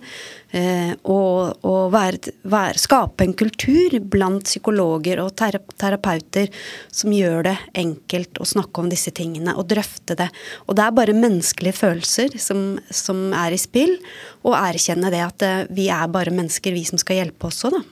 [1.10, 6.52] Og, og være, være, skape en kultur blant psykologer og terapeuter
[6.94, 10.30] som gjør det enkelt å snakke om disse tingene og drøfte det.
[10.68, 13.96] Og det er bare menneskelige følelser som, som, er i spill,
[14.44, 17.84] og erkjenne det at eh, vi er bare mennesker, vi som skal hjelpe også, da.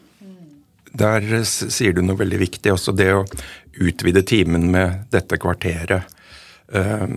[0.91, 3.23] Der sier du noe veldig viktig, også det å
[3.79, 6.17] utvide timen med dette kvarteret.
[6.71, 7.07] Eh,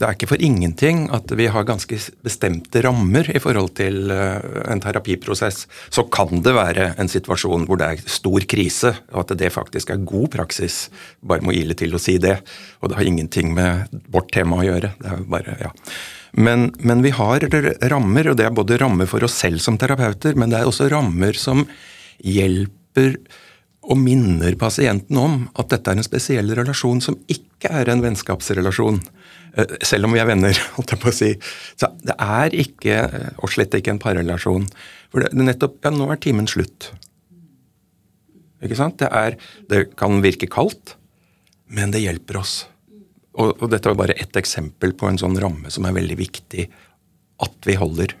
[0.00, 4.38] det er ikke for ingenting at vi har ganske bestemte rammer i forhold til eh,
[4.70, 5.64] en terapiprosess.
[5.92, 9.92] Så kan det være en situasjon hvor det er stor krise, og at det faktisk
[9.92, 10.86] er god praksis.
[11.20, 12.38] Bare må ile til å si det.
[12.80, 14.94] Og det har ingenting med vårt tema å gjøre.
[15.00, 15.72] Det er bare, ja.
[16.36, 17.46] Men, men, vi har
[17.90, 20.90] rammer, og det er både rammer for oss selv som terapeuter, men det er også
[20.92, 21.64] rammer som
[22.20, 23.16] hjelper
[23.86, 29.00] og minner pasienten om at dette er en spesiell relasjon som ikke er en vennskapsrelasjon.
[29.56, 31.32] Eh, selv om vi er venner, holdt jeg på å si.
[31.78, 34.68] Så det er ikke, eh, og slett ikke en parrelasjon.
[35.12, 36.90] For det, det nettopp Ja, nå er timen slutt.
[38.64, 38.98] Ikke sant?
[39.00, 39.36] Det, er,
[39.70, 40.96] det kan virke kaldt,
[41.70, 42.64] men det hjelper oss.
[43.36, 46.66] Og, og dette er bare ett eksempel på en sånn ramme som er veldig viktig
[47.44, 48.14] at vi holder.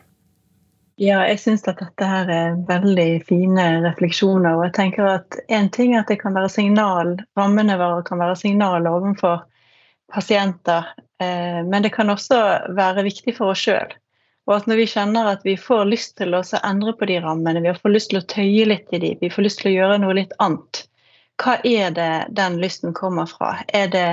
[1.00, 4.56] Ja, jeg syns at dette her er veldig fine refleksjoner.
[4.56, 8.20] Og jeg tenker at én ting er at det kan være signal, rammene våre kan
[8.20, 9.42] være signal overfor
[10.12, 10.88] pasienter.
[11.20, 12.40] Eh, men det kan også
[12.76, 13.92] være viktig for oss sjøl.
[14.46, 17.64] Og at når vi kjenner at vi får lyst til å endre på de rammene,
[17.64, 19.98] vi får lyst til å tøye litt i de, vi får lyst til å gjøre
[20.04, 20.84] noe litt annet,
[21.42, 23.56] hva er det den lysten kommer fra?
[23.74, 24.06] Er det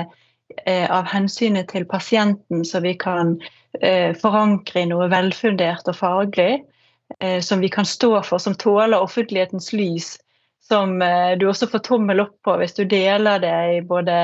[0.90, 3.34] av hensynet til pasienten, så vi kan
[3.80, 6.62] eh, forankre i noe velfundert og faglig,
[7.44, 10.14] som vi kan stå for, som tåler offentlighetens lys,
[10.64, 10.96] som
[11.38, 14.16] du også får tommel opp på hvis du deler det i både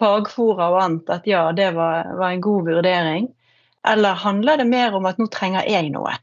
[0.00, 3.28] fagfora og annet at ja, det var, var, en god vurdering?
[3.88, 6.16] Eller handler det mer om at nå trenger jeg noe?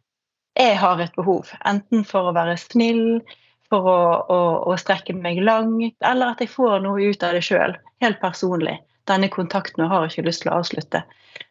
[0.59, 3.23] Jeg har et behov, enten for å være snill,
[3.71, 4.39] for å, å,
[4.69, 8.77] å strekke meg langt, eller at jeg får noe ut av det sjøl, helt personlig.
[9.09, 11.03] Denne kontakten og har ikke lyst til å avslutte.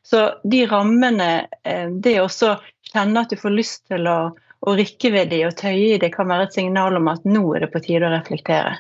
[0.03, 2.55] Så de rammene, eh, det å også
[2.93, 6.12] kjenne at du får lyst til å, å rikke ved de og tøye i det,
[6.15, 8.79] kan være et signal om at nå er det på tide å reflektere.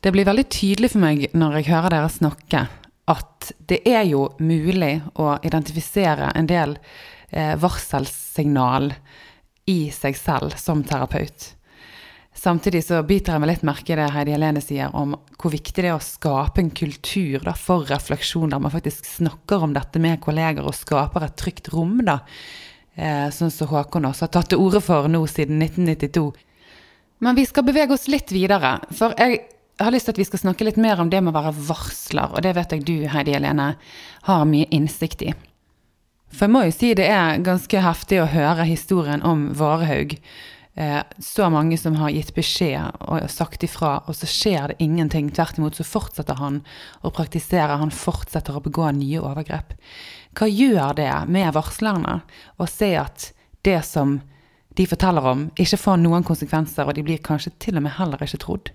[0.00, 2.66] Det blir veldig tydelig for meg når jeg hører dere snakke,
[3.10, 6.76] at det er jo mulig å identifisere en del
[7.30, 8.92] eh, varselsignal
[9.66, 11.55] i seg selv som terapeut.
[12.46, 15.82] Samtidig så biter jeg meg litt merke i det Heidi Helene sier om hvor viktig
[15.82, 19.98] det er å skape en kultur da, for refleksjon, der man faktisk snakker om dette
[19.98, 21.96] med kolleger og skaper et trygt rom.
[22.06, 22.20] da,
[22.94, 26.30] eh, Sånn som Håkon også har tatt til orde for nå siden 1992.
[27.18, 28.78] Men vi skal bevege oss litt videre.
[28.94, 29.42] For jeg
[29.80, 32.30] har lyst til at vi skal snakke litt mer om det med å være varsler,
[32.30, 33.72] og det vet jeg du, Heidi Helene,
[34.22, 35.34] har mye innsikt i.
[36.30, 40.20] For jeg må jo si det er ganske heftig å høre historien om Varehaug.
[40.76, 45.30] Eh, så mange som har gitt beskjed og sagt ifra, og så skjer det ingenting.
[45.32, 46.58] Tvert imot så fortsetter han
[47.00, 49.72] å praktisere, han fortsetter å begå nye overgrep.
[50.36, 52.18] Hva gjør det med varslerne
[52.60, 53.30] å se at
[53.64, 54.18] det som
[54.76, 58.20] de forteller om, ikke får noen konsekvenser, og de blir kanskje til og med heller
[58.26, 58.68] ikke trodd?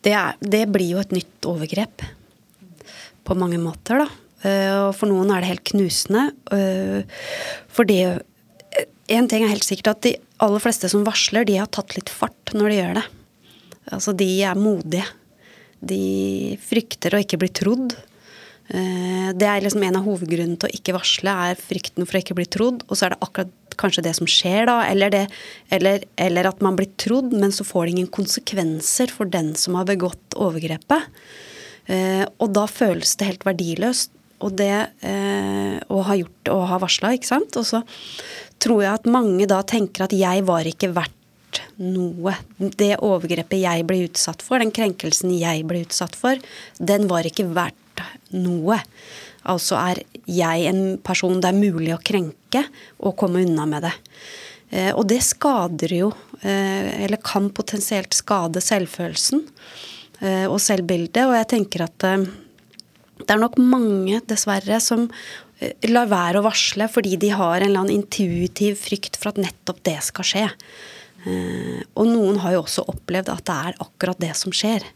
[0.00, 2.06] Det, er, det, blir jo et nytt overgrep
[3.28, 4.08] på mange måter, da.
[4.48, 6.30] Eh, og for noen er det helt knusende.
[6.56, 7.20] Eh,
[7.68, 8.22] for det
[9.10, 10.12] En ting er helt sikkert at de
[10.44, 13.06] aller fleste som varsler, de har tatt litt fart når de gjør det.
[13.90, 15.08] Altså, de er modige.
[15.80, 16.04] De
[16.62, 17.96] frykter å ikke bli trodd.
[18.70, 22.22] Eh, det er liksom en av hovedgrunnene til å ikke varsle, er frykten for å
[22.22, 22.84] ikke bli trodd.
[22.86, 25.24] Og så er det akkurat kanskje det som skjer da, eller, det,
[25.74, 29.78] eller, eller, at man blir trodd, men så får det ingen konsekvenser for den som
[29.78, 31.08] har begått overgrepet.
[31.90, 36.78] Eh, og da føles det helt verdiløst og det eh, å ha gjort og ha
[36.80, 37.56] varsla, ikke sant.
[37.60, 37.82] Og så
[38.60, 41.16] tror jeg at mange da tenker at jeg var ikke verdt
[41.80, 42.34] noe.
[42.58, 46.40] Det overgrepet jeg ble utsatt for, den krenkelsen jeg ble utsatt for,
[46.78, 48.04] den var ikke verdt
[48.36, 48.80] noe.
[49.50, 52.66] Altså er jeg en person det er mulig å krenke
[53.00, 53.94] og komme unna med det.
[54.70, 56.10] Eh, og det skader jo,
[56.42, 59.42] eh, eller kan potensielt skade selvfølelsen
[60.20, 61.24] eh, og selvbildet.
[61.26, 61.98] Og jeg tenker at
[63.20, 65.08] det er nok mange, dessverre, som
[65.90, 69.82] lar være å varsle fordi de har en eller annen intuitiv frykt for at nettopp
[69.86, 70.46] det skal skje.
[72.00, 74.86] Og noen har jo også opplevd at det er akkurat det som skjer.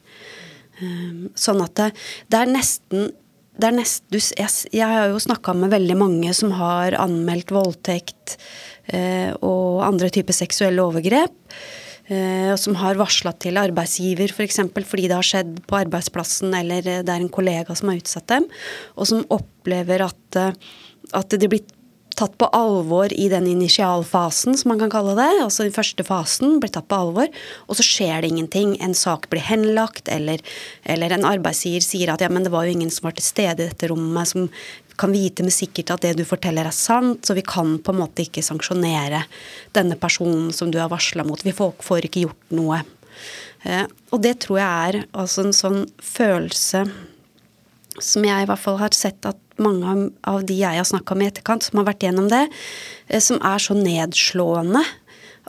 [1.36, 1.90] Sånn at det,
[2.32, 3.12] det er nesten
[3.54, 8.34] det er nest, jeg, jeg, har jo snakka med veldig mange som har anmeldt voldtekt
[8.90, 11.36] eh, og andre typer seksuelle overgrep.
[12.04, 14.36] Eh, som har varsla til arbeidsgiver f.eks.
[14.36, 18.02] For eksempel, fordi det har skjedd på arbeidsplassen eller det er en kollega som har
[18.02, 18.48] utsatt dem.
[18.98, 20.52] Og som opplever at, eh,
[21.16, 21.64] at det blir
[22.14, 25.30] tatt på alvor i den initialfasen, som man kan kalle det.
[25.42, 27.30] Altså den første fasen blir tatt på alvor,
[27.66, 28.76] og så skjer det ingenting.
[28.84, 30.42] En sak blir henlagt, eller,
[30.84, 33.64] eller en arbeidsgiver sier at ja, men det var jo ingen som var til stede
[33.64, 34.48] i dette rommet, som
[34.96, 38.00] kan vite med sikkert at det du forteller er sant, så vi kan på en
[38.02, 39.24] måte ikke sanksjonere
[39.76, 41.40] denne personen som du har varsla mot.
[41.44, 42.82] Vi får, ikke gjort noe.
[43.64, 46.84] Eh, og det tror jeg er altså en sånn følelse
[48.02, 51.28] som jeg i hvert fall har sett at mange av de jeg har snakka med
[51.28, 52.44] i etterkant, som har vært gjennom det,
[53.08, 54.82] eh, som er så nedslående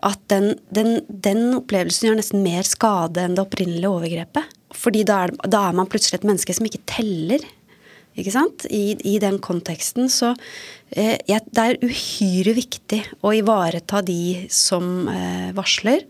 [0.06, 4.56] at den, den, den opplevelsen gjør nesten mer skade enn det opprinnelige overgrepet.
[4.76, 7.46] Fordi da er, da er man plutselig et menneske som ikke teller.
[8.15, 8.65] Ikke sant?
[8.71, 10.08] I, i den konteksten.
[10.12, 10.32] Så
[10.95, 16.06] eh, det er uhyre viktig å ivareta de som eh, varsler.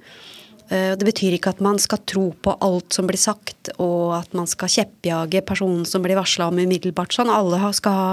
[0.69, 4.33] Eh, det betyr ikke at man skal tro på alt som blir sagt, og at
[4.37, 7.13] man skal kjeppjage personen som blir varsla om umiddelbart.
[7.13, 7.29] sånn.
[7.29, 8.11] Alle skal ha,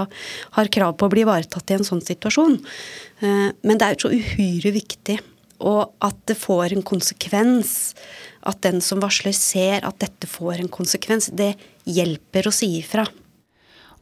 [0.57, 2.59] har krav på å bli ivaretatt i en sånn situasjon.
[3.21, 5.19] Eh, men det er så uhyre viktig.
[5.63, 7.93] Og at det får en konsekvens.
[8.43, 11.29] At den som varsler ser at dette får en konsekvens.
[11.31, 11.53] Det
[11.87, 13.07] hjelper å si ifra.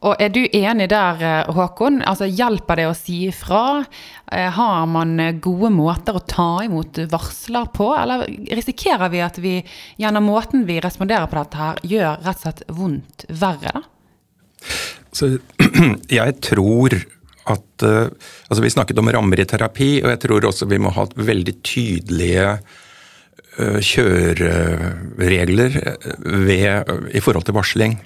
[0.02, 2.00] Og er du enig der, eh, Håkon?
[2.02, 3.84] Altså, hjelper det å si ifra?
[4.32, 9.64] Eh, har man gode måter å ta imot varsler på, eller risikerer vi at vi
[9.98, 13.72] gjennom måten vi responderer på dette her, gjør rett og slett vondt verre?
[13.72, 13.82] da?
[15.12, 15.38] Så
[16.20, 16.94] jeg tror
[17.42, 21.06] at Altså, vi snakket om rammer i terapi, og jeg tror også vi må ha
[21.10, 22.60] veldig tydelige
[23.58, 25.70] kjøreregler
[26.46, 27.98] ved, i forhold til varsling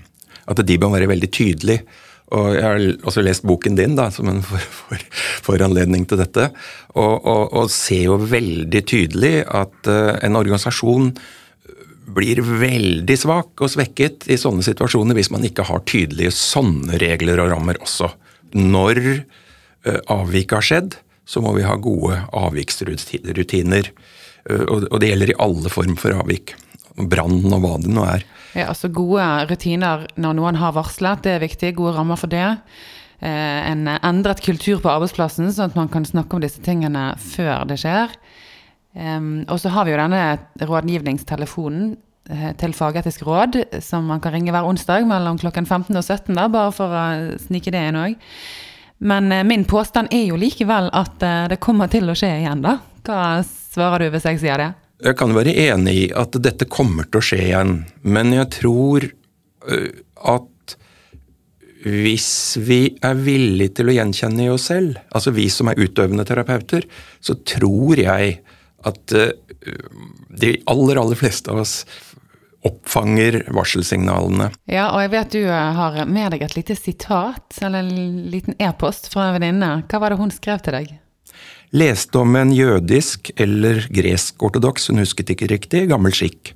[0.47, 1.85] at de bør være veldig tydelige.
[2.35, 6.47] Og Jeg har også lest boken din da, som en foranledning for, for til dette,
[6.99, 11.13] og, og, og, ser jo veldig tydelig at uh, en organisasjon
[12.17, 17.43] blir veldig svak og svekket i sånne situasjoner hvis man ikke har tydelige sånne regler
[17.45, 18.11] og rammer også.
[18.59, 23.95] Når uh, avvik har skjedd, så må vi ha gode avviksrutiner.
[24.51, 26.57] Uh, og, og det gjelder i alle former for avvik.
[26.97, 28.25] Brann og hva det nå er.
[28.57, 31.75] Ja, altså Gode rutiner når noen har varslet, det er viktig.
[31.77, 32.47] Gode rammer for det.
[33.21, 37.67] Eh, en endret kultur på arbeidsplassen, sånn at man kan snakke om disse tingene før
[37.69, 38.17] det skjer.
[38.97, 40.21] Og så har vi jo denne
[40.65, 41.91] rådgivningstelefonen
[42.33, 46.33] eh, til Fagetisk råd, som man kan ringe hver onsdag mellom klokken 15 og 17,
[46.33, 47.05] da, bare for å
[47.45, 48.17] snike det inn òg.
[49.05, 51.21] Men eh, min påstand er jo likevel at
[51.53, 52.79] det kommer til å skje igjen, da.
[53.05, 54.73] Hva svarer du hvis jeg sier det?
[55.05, 57.73] Jeg kan være enig i at dette kommer til å skje igjen,
[58.07, 59.91] men jeg tror øh,
[60.25, 60.77] at
[61.87, 66.25] hvis vi er villige til å gjenkjenne i oss selv, altså vi som er utøvende
[66.27, 66.87] terapeuter,
[67.21, 68.39] så tror jeg
[68.87, 69.31] at øh,
[70.41, 71.79] de aller, aller fleste av oss
[72.67, 74.49] oppfanger varselsignalene.
[74.71, 78.57] Ja, og jeg vet du øh, har med deg et lite sitat, eller en liten
[78.59, 79.73] e-post fra en venninne.
[79.87, 80.97] Hva var det hun skrev til deg?
[81.75, 86.53] Leste om en jødisk eller gresk-ortodoks, hun husket ikke riktig, gammel skikk.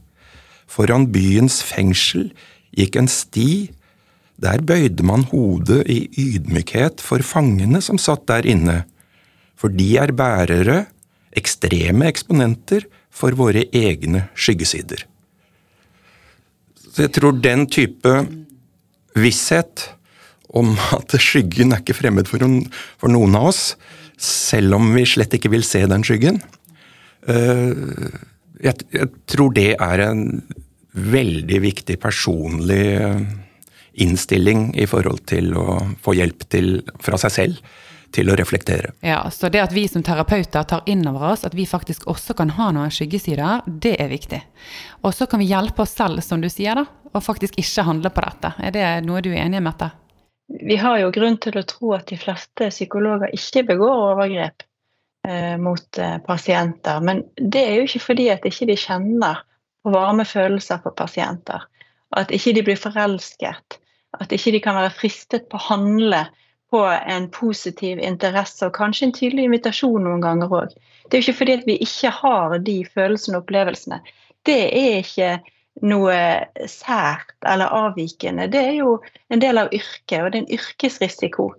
[0.71, 2.31] Foran byens fengsel
[2.77, 3.71] gikk en sti,
[4.41, 8.85] der bøyde man hodet i ydmykhet for fangene som satt der inne,
[9.59, 10.87] for de er bærere,
[11.37, 15.03] ekstreme eksponenter, for våre egne skyggesider.
[16.91, 18.13] Så jeg tror den type
[19.19, 19.91] visshet
[20.51, 23.75] om at skyggen er ikke fremmed for, noen av oss,
[24.21, 26.41] selv om vi slett ikke vil se den skyggen.
[27.29, 27.71] Eh,
[28.61, 30.25] jeg, jeg tror det er en
[30.93, 33.23] veldig viktig personlig eh,
[34.05, 37.79] innstilling i forhold til å få hjelp til, fra seg selv
[38.15, 38.93] til å reflektere.
[39.07, 42.35] Ja, Så det at vi som terapeuter tar inn over oss at vi faktisk også
[42.35, 44.41] kan ha noen skyggesider, det er viktig.
[45.07, 48.11] Og så kan vi hjelpe oss selv, som du sier, da, og faktisk ikke handle
[48.11, 48.55] på dette.
[48.59, 49.93] Er det noe du er enig i, Mette?
[50.51, 54.65] Vi har jo grunn til å tro at de fleste psykologer ikke begår overgrep
[55.29, 56.99] eh, mot eh, pasienter.
[57.07, 59.45] Men det er jo ikke fordi at ikke de kjenner
[59.85, 61.65] på varme følelser for pasienter.
[62.19, 63.79] At ikke de blir forelsket.
[64.19, 66.25] At ikke de kan være fristet på å handle
[66.71, 70.75] på en positiv interesse og kanskje en tydelig invitasjon noen ganger òg.
[71.07, 73.99] Det er jo ikke fordi at vi ikke har de følelsene og opplevelsene.
[74.47, 75.33] Det er ikke
[75.83, 76.17] noe
[76.69, 78.49] sært eller avvikende.
[78.53, 78.99] Det er jo
[79.33, 81.51] en del av yrket, og det er en yrkesrisiko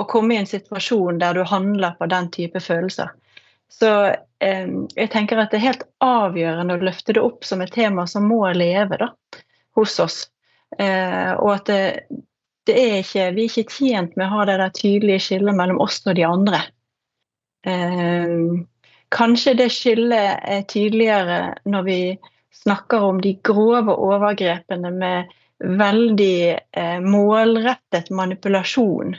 [0.00, 3.12] å komme i en situasjon der du handler på den type følelser.
[3.72, 3.90] Så
[4.44, 8.04] eh, jeg tenker at det er helt avgjørende å løfte det opp som et tema
[8.10, 9.12] som må leve da,
[9.78, 10.18] hos oss.
[10.78, 11.80] Eh, og at det,
[12.68, 15.80] det er ikke, vi er ikke tjent med å ha det der tydelige skillet mellom
[15.84, 16.60] oss og de andre.
[17.68, 18.36] Eh,
[19.12, 22.00] kanskje det skillet er tydeligere når vi
[22.54, 25.30] snakker om de grove overgrepene med
[25.62, 29.14] veldig eh, målrettet manipulasjon,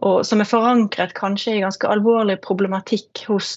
[0.00, 3.56] og som er forankret kanskje i ganske alvorlig problematikk hos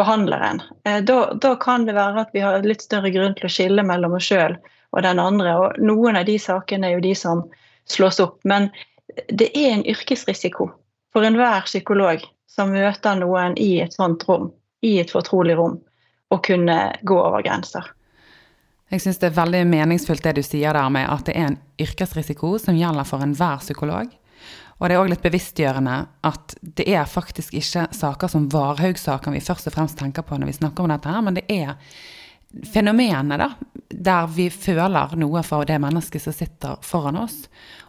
[0.00, 0.62] behandleren.
[0.84, 3.84] Eh, da, da, kan det være at vi har litt større grunn til å skille
[3.86, 4.56] mellom oss sjøl
[4.90, 5.56] og den andre.
[5.56, 7.44] og Noen av de sakene er jo de som
[7.90, 8.38] slås opp.
[8.44, 8.70] Men
[9.28, 10.70] det er en yrkesrisiko
[11.12, 14.50] for enhver psykolog som møter noen i et sånt rom,
[14.82, 15.78] i et fortrolig rom,
[16.30, 17.86] å kunne gå over grenser.
[18.90, 21.60] Jeg syns det er veldig meningsfullt det du sier der med at det er en
[21.80, 24.10] yrkesrisiko som gjelder for enhver psykolog.
[24.80, 29.44] Og det er òg litt bevisstgjørende at det er faktisk ikke saker som Varhaug-saken vi
[29.44, 31.76] først og fremst tenker på når vi snakker om dette her, men det er
[32.72, 33.50] fenomenet, da,
[33.90, 37.44] der vi føler noe for det mennesket som sitter foran oss,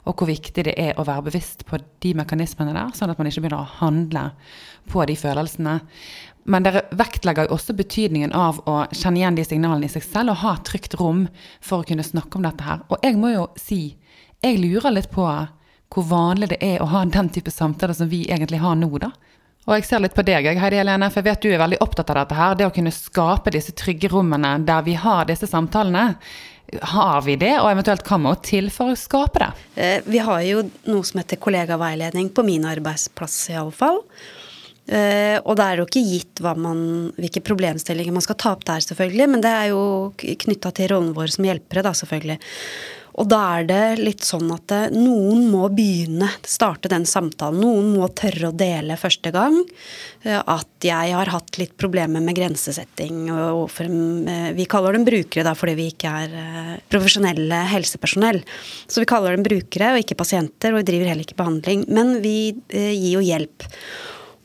[0.05, 3.29] og hvor viktig det er å være bevisst på de mekanismene der, sånn at man
[3.29, 4.27] ikke begynner å handle
[4.91, 5.79] på de følelsene.
[6.49, 10.33] Men dere vektlegger jo også betydningen av å kjenne igjen de signalene i seg selv
[10.33, 11.25] og ha et trygt rom
[11.61, 12.81] for å kunne snakke om dette her.
[12.89, 13.81] Og jeg må jo si,
[14.41, 15.27] jeg lurer litt på
[15.91, 19.11] hvor vanlig det er å ha den type samtaler som vi egentlig har nå, da.
[19.67, 22.09] Og jeg ser litt på deg, Heidi Helene, for jeg vet du er veldig opptatt
[22.09, 22.55] av dette her.
[22.57, 26.15] Det å kunne skape disse trygge rommene der vi har disse samtalene.
[26.93, 29.49] Har vi det, og eventuelt hva må til for å skape det?
[29.75, 34.01] Eh, vi har jo noe som heter kollegaveiledning på min arbeidsplass, iallfall.
[34.89, 36.79] Uh, og det er jo ikke gitt man,
[37.21, 39.27] hvilke problemstillinger man skal ta opp der, selvfølgelig.
[39.35, 39.83] Men det er jo
[40.17, 42.39] knytta til rollen vår som hjelpere, da, selvfølgelig.
[43.19, 47.59] Og da er det litt sånn at eh, noen må begynne, starte den samtalen.
[47.59, 52.39] Noen må tørre å dele første gang uh, at jeg har hatt litt problemer med
[52.39, 53.27] grensesetting.
[53.71, 53.91] For,
[54.55, 58.41] vi kaller dem brukere da fordi vi ikke er profesjonelle helsepersonell.
[58.87, 61.85] Så vi kaller dem brukere og ikke pasienter, og vi driver heller ikke behandling.
[61.91, 62.37] Men vi
[62.71, 63.69] gir jo hjelp.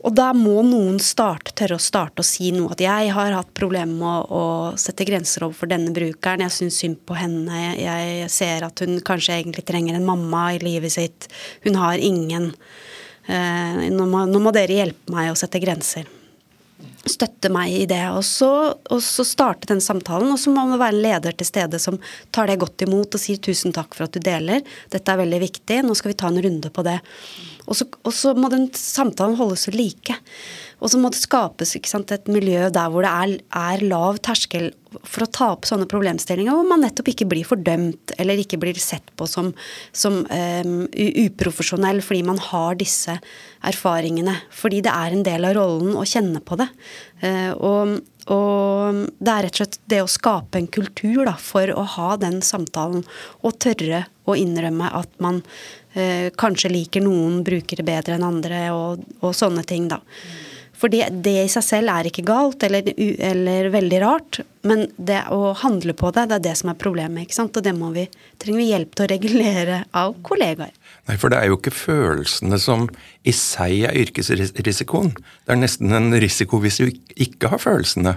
[0.06, 2.76] Og da må noen starte, tørre å starte å si noe.
[2.76, 6.44] At jeg har hatt problemer med å, å sette grenser overfor denne brukeren.
[6.46, 7.62] Jeg syns synd på henne.
[7.74, 11.26] Jeg ser at hun kanskje egentlig trenger en mamma i livet sitt.
[11.66, 12.52] Hun har ingen.
[13.26, 16.06] Eh, nå, må, nå må dere hjelpe meg å sette grenser
[17.06, 18.02] støtte meg i det.
[18.14, 20.30] Og så, og så starte den samtalen.
[20.32, 21.98] Og så må det være en leder til stede som
[22.34, 24.64] tar det godt imot og sier tusen takk for at du deler.
[24.92, 25.82] Dette er veldig viktig.
[25.86, 26.98] Nå skal vi ta en runde på det.
[27.66, 30.16] Og så, og så må den samtalen holdes ved like.
[30.76, 34.68] Og så må det skapes sant, et miljø der hvor det er, er, lav terskel
[35.08, 38.76] for å ta opp sånne problemstillinger, hvor man nettopp ikke blir fordømt eller ikke blir
[38.80, 39.50] sett på som,
[39.96, 43.16] som um, uprofesjonell fordi man har disse
[43.66, 44.36] erfaringene.
[44.52, 46.68] Fordi det er en del av rollen å kjenne på det.
[47.24, 47.96] Uh, og,
[48.32, 52.12] og, det er rett og slett det å skape en kultur da, for å ha
[52.20, 53.04] den samtalen,
[53.40, 55.40] og tørre å innrømme at man
[55.96, 60.00] uh, kanskje liker noen brukere bedre enn andre, og, og sånne ting, da.
[60.76, 65.54] For det, i seg selv er ikke galt eller, eller, veldig rart, men det å
[65.56, 67.24] handle på det, det er det som er problemet.
[67.24, 67.56] ikke sant?
[67.56, 68.04] Og det må vi,
[68.42, 70.74] trenger vi hjelp til å regulere av kollegaer.
[71.08, 72.84] Nei, for det er jo ikke følelsene som
[73.24, 75.14] i seg er yrkesrisikoen.
[75.16, 76.92] Det er nesten en risiko hvis du
[77.24, 78.16] ikke har følelsene.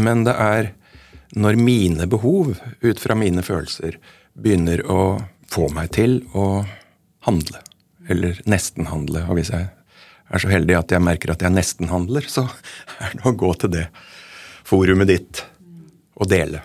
[0.00, 0.72] Men det er
[1.34, 3.98] når mine behov ut fra mine følelser
[4.34, 5.00] begynner å
[5.52, 6.64] få meg til å
[7.26, 7.60] handle.
[8.10, 9.24] Eller nesten handle.
[9.28, 12.46] Og hvis jeg er så heldig at jeg merker at jeg nesten handler, så
[13.04, 13.88] er det å gå til det
[14.64, 15.44] forumet ditt
[16.14, 16.62] og dele.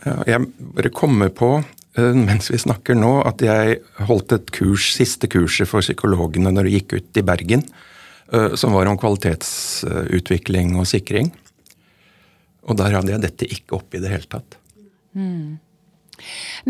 [0.00, 5.28] Jeg bare kommer på eh, mens vi snakker nå, at jeg holdt et kurs, siste
[5.32, 7.64] kurset for psykologene når det gikk ut i Bergen,
[8.32, 11.32] eh, som var om kvalitetsutvikling og sikring.
[12.68, 14.56] Og der hadde jeg dette ikke oppe i det hele tatt.
[15.16, 15.58] Mm.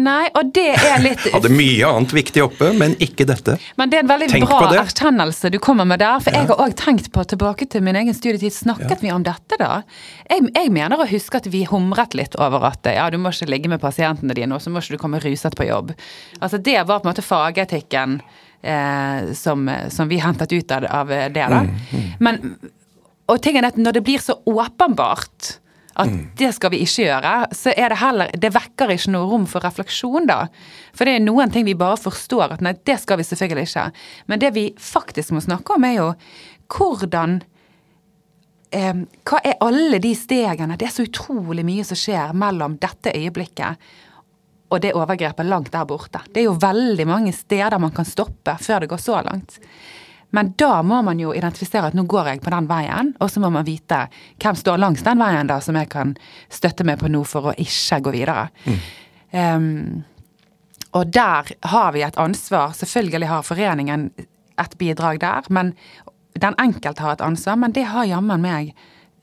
[0.01, 3.57] Nei, og det er litt Hadde mye annet viktig oppe, men ikke dette.
[3.81, 6.21] Men det er en veldig Tenk bra erkjennelse du kommer med der.
[6.23, 6.43] For ja.
[6.43, 9.01] jeg har òg tenkt på, tilbake til min egen studietid, snakket ja.
[9.03, 9.81] vi om dette da?
[10.29, 13.51] Jeg, jeg, mener å huske at vi humret litt over at ja, du må ikke
[13.51, 15.95] ligge med pasientene dine, og så må ikke du komme ruset på jobb.
[16.41, 18.21] Altså Det var på en måte fagetikken
[18.63, 21.33] eh, som, som, vi hentet ut av, av det.
[21.35, 21.65] da.
[21.67, 22.07] Mm, mm.
[22.21, 22.57] Men,
[23.31, 25.57] og tingen er at når det blir så åpenbart
[26.03, 29.47] at det skal vi ikke gjøre, så er det heller Det vekker ikke noe rom
[29.51, 30.43] for refleksjon, da.
[30.97, 33.87] For det er noen ting vi bare forstår at nei, det skal vi selvfølgelig ikke.
[34.33, 36.11] Men det vi faktisk må snakke om, er jo
[36.71, 37.41] hvordan
[38.73, 40.79] eh, Hva er alle de stegene?
[40.79, 43.91] Det er så utrolig mye som skjer mellom dette øyeblikket
[44.71, 46.21] og det overgrepet langt der borte.
[46.31, 49.59] Det er jo veldig mange steder man kan stoppe før det går så langt.
[50.37, 53.43] Men da må man jo identifisere at nå går jeg på den veien, og så
[53.43, 54.05] må man vite
[54.43, 56.15] hvem står langs den veien da, som jeg kan
[56.53, 58.47] støtte meg på nå for å ikke gå videre.
[58.67, 58.79] Mm.
[59.31, 60.05] Um,
[60.99, 62.73] og der har vi et ansvar.
[62.75, 64.11] Selvfølgelig har foreningen
[64.61, 65.75] et bidrag der, men
[66.41, 67.59] den enkelte har et ansvar.
[67.63, 68.73] Men det har jammen meg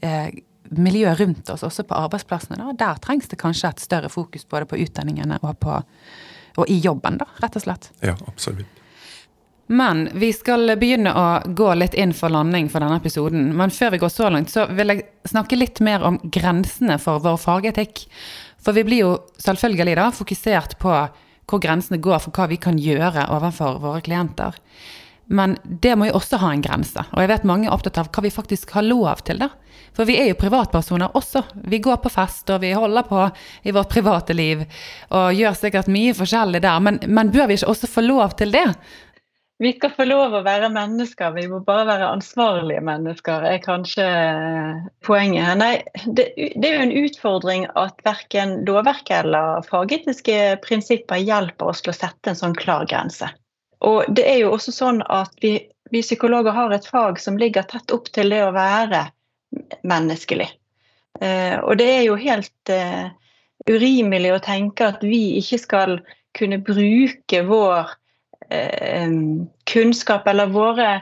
[0.05, 0.30] eh,
[0.70, 2.60] miljøet rundt oss, også på arbeidsplassene.
[2.62, 2.76] Da.
[2.80, 5.80] Der trengs det kanskje et større fokus både på utdanningene og, på,
[6.58, 7.91] og i jobben, da, rett og slett.
[8.05, 8.76] Ja, absolutt.
[9.68, 13.49] Men vi skal begynne å gå litt inn for landing for denne episoden.
[13.57, 17.20] Men før vi går så langt, så vil jeg snakke litt mer om grensene for
[17.24, 18.05] vår fagetikk.
[18.63, 19.11] For vi blir jo
[19.43, 20.93] selvfølgelig da fokusert på
[21.47, 24.55] hvor grensene går for hva vi kan gjøre overfor våre klienter.
[25.28, 27.03] Men det må jo også ha en grense.
[27.11, 29.49] Og jeg vet mange er opptatt av hva vi faktisk har lov til, da.
[29.95, 31.41] For vi er jo privatpersoner også.
[31.68, 33.26] Vi går på fest, og vi holder på
[33.68, 34.63] i vårt private liv.
[35.11, 36.80] Og gjør sikkert mye forskjellig der.
[36.84, 38.68] Men, men bør vi ikke også få lov til det?
[39.58, 44.05] Vi skal få lov å være mennesker, vi må bare være ansvarlige mennesker, er kanskje
[45.05, 45.58] poenget her.
[45.58, 45.72] Nei,
[46.05, 51.95] det, det, er jo en utfordring at verken lovverket eller fagetiske prinsipper hjelper oss til
[51.95, 53.32] å sette en sånn klar grense.
[53.82, 55.55] Og det er jo også sånn at vi,
[55.89, 59.08] vi, psykologer har et fag som ligger tett opp til det å være
[59.89, 60.51] menneskelig.
[61.18, 63.10] Eh, og det er jo helt eh,
[63.66, 66.01] urimelig å tenke at vi ikke skal
[66.38, 67.95] kunne bruke vår eh,
[69.68, 71.02] kunnskap eller våre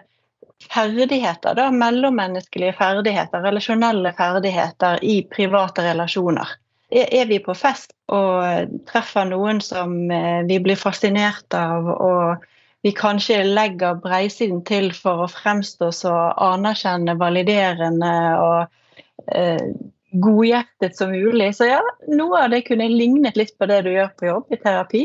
[0.72, 6.56] ferdigheter, da, mellommenneskelige ferdigheter, relasjonelle ferdigheter i private relasjoner.
[6.90, 12.46] Er vi på fest og treffer noen som eh, vi blir fascinert av, og
[12.86, 16.14] vi kanskje legger breisiden til for å fremstå så
[16.46, 19.74] anerkjennende, validerende og eh,
[20.22, 21.50] godhjertet som mulig.
[21.58, 21.82] Så ja,
[22.14, 25.04] noe av det kunne lignet litt på det du gjør på jobb i terapi.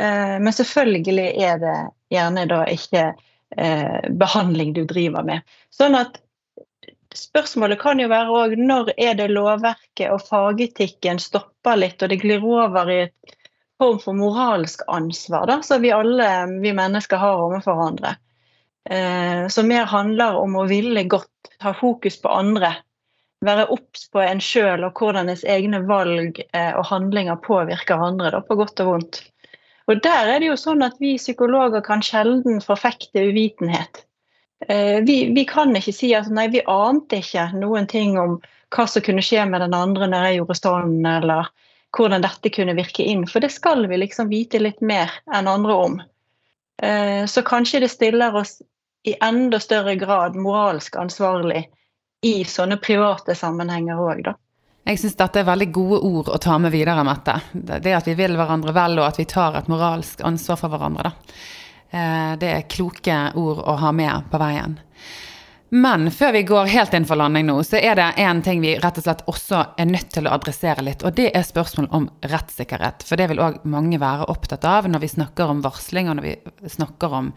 [0.00, 1.78] Eh, men selvfølgelig er det
[2.14, 3.06] gjerne da ikke
[3.56, 5.56] eh, behandling du driver med.
[5.74, 6.20] Sånn at
[7.14, 12.18] Spørsmålet kan jo være òg når er det lovverket og fagetikken stopper litt, og det
[12.24, 13.36] glir over i et
[13.78, 18.16] form for moralsk ansvar da, som vi alle vi mennesker har overfor hverandre.
[18.90, 21.30] Eh, som mer handler om å ville godt,
[21.62, 22.74] ha fokus på andre.
[23.44, 28.34] Være obs på en sjøl og hvordan ens egne valg eh, og handlinger påvirker andre,
[28.34, 29.22] da, på godt og vondt.
[29.90, 34.04] Og Der er det jo sånn at vi psykologer kan sjelden forfekte uvitenhet.
[34.68, 38.38] Eh, vi, vi, kan ikke si at nei, vi ante ikke noen ting om
[38.74, 41.50] hva som kunne skje med den andre når jeg gjorde sånn, eller
[41.94, 43.26] hvordan dette kunne virke inn.
[43.28, 46.00] For det skal vi liksom vite litt mer enn andre om.
[46.82, 48.60] Eh, så kanskje det stiller oss
[49.04, 51.66] i enda større grad moralsk ansvarlig
[52.24, 54.34] i sånne private sammenhenger òg, da.
[54.84, 57.38] Jeg syns dette er veldig gode ord å ta med videre, Mette.
[57.52, 61.08] Det at vi vil hverandre vel, og at vi tar et moralsk ansvar for hverandre.
[61.08, 61.36] Da.
[61.94, 64.76] Eh, det er kloke ord å ha med på veien.
[65.74, 68.76] Men før vi går helt inn for landing nå, så er det én ting vi
[68.78, 72.06] rett og slett også er nødt til å adressere litt, og det er spørsmål om
[72.22, 73.02] rettssikkerhet.
[73.08, 76.28] For det vil òg mange være opptatt av når vi snakker om varsling, og når
[76.28, 77.32] vi snakker om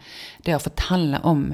[0.46, 1.48] det å fortelle om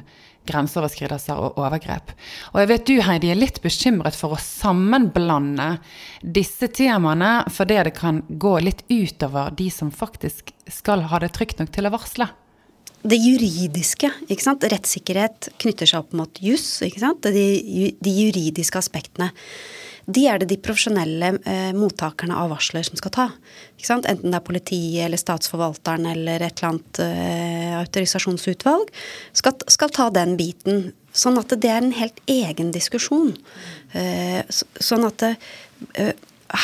[0.48, 2.14] grenseoverskridelser og overgrep.
[2.52, 5.74] Og jeg vet du, Heidi, er litt bekymret for å sammenblande
[6.20, 11.60] disse temaene fordi det kan gå litt utover de som faktisk skal ha det trygt
[11.60, 12.30] nok til å varsle
[13.04, 14.08] det juridiske.
[14.32, 14.64] ikke sant?
[14.72, 16.80] Rettssikkerhet knytter seg opp mot juss.
[16.84, 17.26] ikke sant?
[17.28, 19.30] De, de, juridiske aspektene.
[20.04, 23.26] De er det de profesjonelle eh, mottakerne av varsler som skal ta.
[23.84, 28.92] Enten det er politiet eller statsforvalteren eller et eller annet eh, autorisasjonsutvalg.
[29.32, 30.92] Skal, skal, ta den biten.
[31.14, 33.32] Sånn at det er en helt egen diskusjon.
[33.96, 36.12] Eh, så, sånn at eh,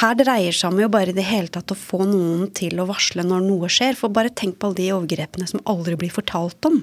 [0.01, 2.89] her dreier seg om jo bare i det hele tatt å få noen til å
[2.91, 3.97] varsle når noe skjer.
[3.97, 6.83] For bare tenk på alle de overgrepene som aldri blir fortalt om.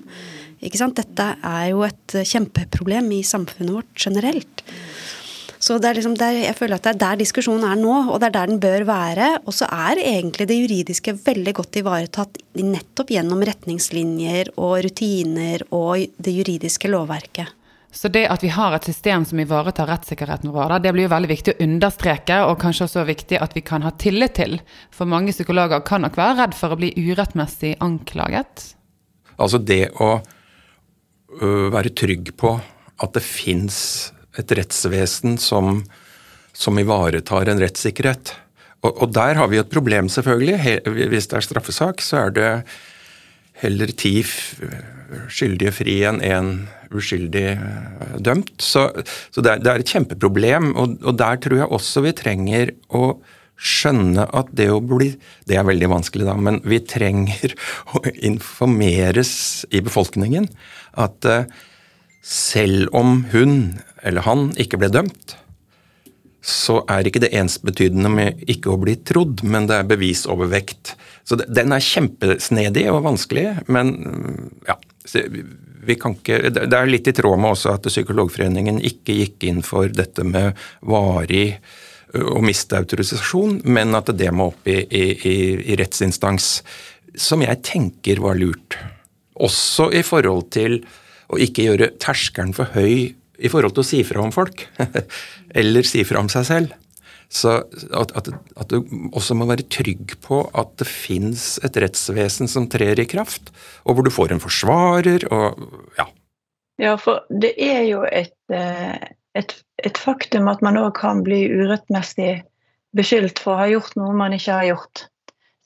[0.65, 0.97] Ikke sant?
[0.97, 4.65] Dette er jo et kjempeproblem i samfunnet vårt generelt.
[5.57, 8.19] Så det er liksom der, jeg føler at det er der diskusjonen er nå, og
[8.21, 9.29] det er der den bør være.
[9.49, 16.05] Og så er egentlig det juridiske veldig godt ivaretatt nettopp gjennom retningslinjer og rutiner og
[16.21, 17.53] det juridiske lovverket.
[17.97, 21.29] Så det at vi har et system som ivaretar rettssikkerheten vår, det blir jo veldig
[21.31, 24.59] viktig å understreke, og kanskje også viktig at vi kan ha tillit til.
[24.93, 28.75] For mange psykologer kan nok være redd for å bli urettmessig anklaget.
[29.41, 32.53] Altså det å øh, være trygg på
[33.01, 33.79] at det fins
[34.37, 35.81] et rettsvesen som,
[36.53, 38.35] som, ivaretar en rettssikkerhet.
[38.83, 40.79] Og, og, der har vi et problem, selvfølgelig.
[41.09, 42.51] Hvis det er straffesak, så er det
[43.63, 44.19] heller ti
[45.31, 46.51] skyldige fri enn én
[46.93, 48.53] uskyldig eh, dømt.
[48.61, 48.89] Så,
[49.31, 52.73] så det, er, det, er, et kjempeproblem, og, og, der tror jeg også vi trenger
[52.95, 53.17] å
[53.57, 55.09] skjønne at det å bli
[55.49, 57.55] Det er veldig vanskelig, da, men vi trenger
[57.97, 60.45] å informeres i befolkningen
[60.97, 61.49] at uh,
[62.27, 65.37] selv om hun eller han ikke ble dømt,
[66.47, 70.93] så er ikke det ensbetydende med ikke å bli trodd, men det er bevisovervekt.
[71.27, 73.95] Så den er kjempesnedig og vanskelig, men
[74.67, 74.77] ja.
[75.87, 79.61] Vi kan ikke, det er litt i tråd med også at Psykologforeningen ikke gikk inn
[79.63, 81.61] for dette med varig
[82.11, 85.35] å miste autorisasjon, men at det må opp i, i,
[85.71, 86.49] i rettsinstans.
[87.15, 88.75] Som jeg tenker var lurt.
[89.39, 90.81] Også i forhold til
[91.27, 94.65] å ikke gjøre terskelen for høy i forhold til å si fra om folk.
[95.59, 96.75] Eller si fra om seg selv.
[97.27, 102.47] Så at, at, at, du også må være trygg på at det fins et rettsvesen
[102.47, 103.51] som trer i kraft,
[103.83, 105.59] og hvor du får en forsvarer og
[105.99, 106.07] ja.
[106.79, 111.41] Ja, for det er jo et, eh, et, et faktum at man òg kan bli
[111.49, 112.45] urettmessig
[112.95, 115.07] beskyldt for å ha gjort noe man ikke har gjort.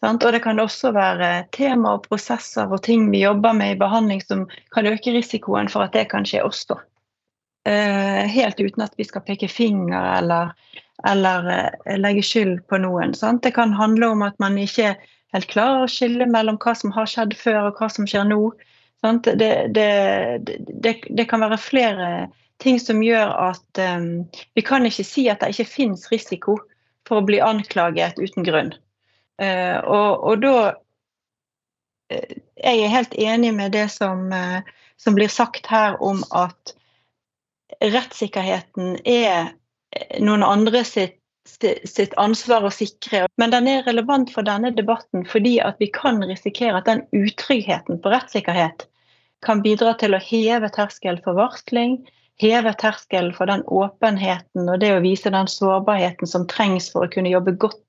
[0.02, 4.22] Og det kan også være tema og prosesser og ting vi jobber med i behandling
[4.24, 6.80] som kan øke risikoen for at det kan skje oss, da.
[8.34, 10.56] helt uten at vi skal peke finger eller,
[11.08, 13.14] eller eh, legge skyld på noen.
[13.14, 13.44] Sant?
[13.44, 14.96] Det kan handle om at man ikke
[15.36, 18.42] helt klarer å skille mellom hva som har skjedd før og hva som skjer nå.
[19.02, 19.36] Det,
[19.74, 19.90] det,
[20.46, 22.10] det, det, kan være flere
[22.62, 26.60] ting som gjør at um, vi kan ikke si at det ikke finnes risiko
[27.10, 28.76] for å bli anklaget uten grunn.
[29.42, 30.58] Uh, og, og, da
[32.14, 34.62] uh, Jeg er helt enig med det som, uh,
[35.02, 36.76] som blir sagt her om at
[37.82, 39.56] rettssikkerheten er
[40.22, 41.18] noen andre sitt,
[41.50, 43.26] sitt, ansvar å sikre.
[43.42, 48.02] Men den er relevant for denne debatten fordi at vi kan risikere at den utryggheten
[48.04, 48.86] på rettssikkerhet
[49.42, 51.98] kan bidra til å heve terskel for varsling,
[52.42, 57.12] heve terskelen for den åpenheten og det å vise den sårbarheten som trengs for å
[57.12, 57.82] kunne jobbe godt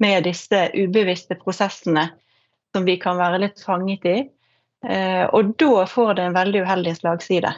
[0.00, 2.08] med disse ubevisste prosessene
[2.74, 4.18] som vi kan være litt fanget i.
[4.86, 7.52] Eh, og da får det en veldig uheldig slagside.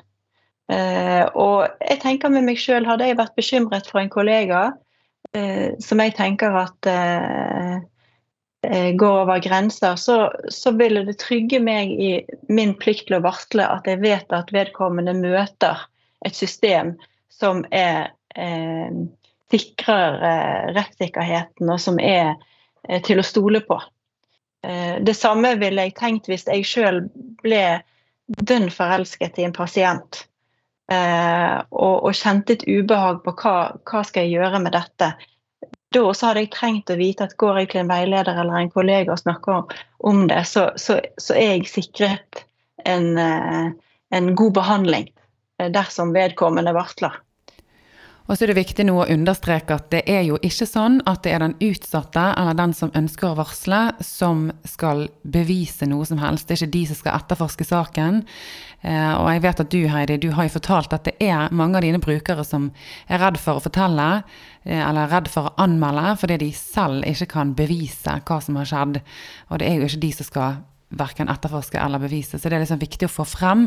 [0.72, 4.64] Eh, og jeg tenker med meg sjøl, hadde jeg vært bekymret for en kollega
[5.36, 6.92] eh, som jeg tenker at
[8.62, 12.10] går over grenser, så, så ville det trygge meg i
[12.46, 15.82] min plikt til å varsle at jeg vet at vedkommende møter
[16.22, 16.92] et system
[17.32, 19.02] som er eh,
[19.52, 22.34] sikrer eh, rettssikkerheten, og som er
[22.88, 23.80] eh, til å stole på.
[24.62, 27.00] det samme ville jeg tenkt hvis jeg sjøl
[27.42, 27.80] ble
[28.46, 30.20] dønn forelsket i en pasient.
[30.92, 33.54] Eh, og, og, kjente et ubehag på hva,
[33.88, 35.12] hva skal jeg gjøre med dette.
[35.92, 38.72] Da også hadde jeg trengt å vite at går jeg til en veileder eller en
[38.72, 39.74] kollega og snakker om,
[40.10, 42.44] om det, så, så, så, er jeg sikret
[42.88, 43.68] en, eh,
[44.16, 45.10] en god behandling
[45.60, 47.20] eh, dersom vedkommende varsler.
[48.28, 51.24] Og så er det viktig nå å understreke at det er jo ikke sånn at
[51.24, 56.20] det er den utsatte eller den som ønsker å varsle, som skal bevise noe som
[56.22, 56.46] helst.
[56.46, 58.22] Det er ikke de som skal etterforske saken.
[58.82, 61.78] Eh, og jeg vet at du, Heidi, du har jo fortalt at det er mange
[61.78, 62.70] av dine brukere som
[63.08, 64.08] er redd for å fortelle,
[64.64, 68.70] eh, eller redd for å anmelde, fordi de selv ikke kan bevise hva som har
[68.70, 69.02] skjedd.
[69.50, 70.62] Og det er jo ikke de som skal
[70.98, 72.38] verken etterforske eller bevise.
[72.38, 73.66] Så det er liksom viktig å få frem.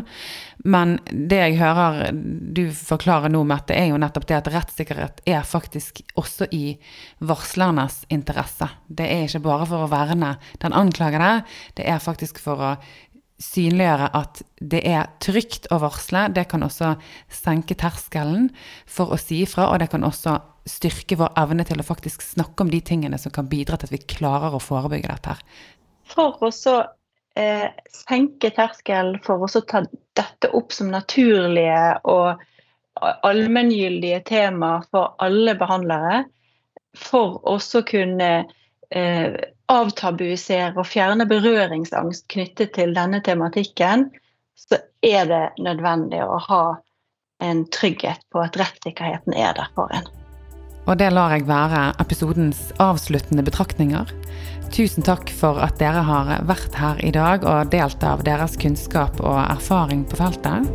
[0.64, 5.46] Men det jeg hører du forklarer nå, Mette, er jo nettopp det at rettssikkerhet er
[5.48, 6.78] faktisk også i
[7.26, 8.70] varslernes interesse.
[8.88, 11.44] Det er ikke bare for å verne den anklagede,
[11.78, 12.76] det er faktisk for å
[13.42, 16.28] synliggjøre at det er trygt å varsle.
[16.36, 16.94] Det kan også
[17.32, 18.50] senke terskelen
[18.88, 22.66] for å si ifra, og det kan også styrke vår evne til å faktisk snakke
[22.66, 25.36] om de tingene som kan bidra til at vi klarer å forebygge dette.
[25.36, 25.66] her.
[26.10, 26.52] For å
[27.40, 29.84] eh, senke terskelen for å ta
[30.18, 32.44] dette opp som naturlige og
[33.28, 36.24] allmenngyldige tema for alle behandlere,
[36.96, 38.32] for også kunne
[38.90, 39.36] eh,
[39.72, 44.10] avtabuisere og fjerne berøringsangst knyttet til denne tematikken,
[44.56, 46.66] så er det nødvendig å ha
[47.44, 50.08] en trygghet på at rettssikkerheten er der for en.
[50.86, 54.12] Og det lar jeg være episodens avsluttende betraktninger.
[54.74, 59.22] Tusen takk for at dere har vært her i dag og delt av deres kunnskap
[59.24, 60.70] og erfaring på feltet.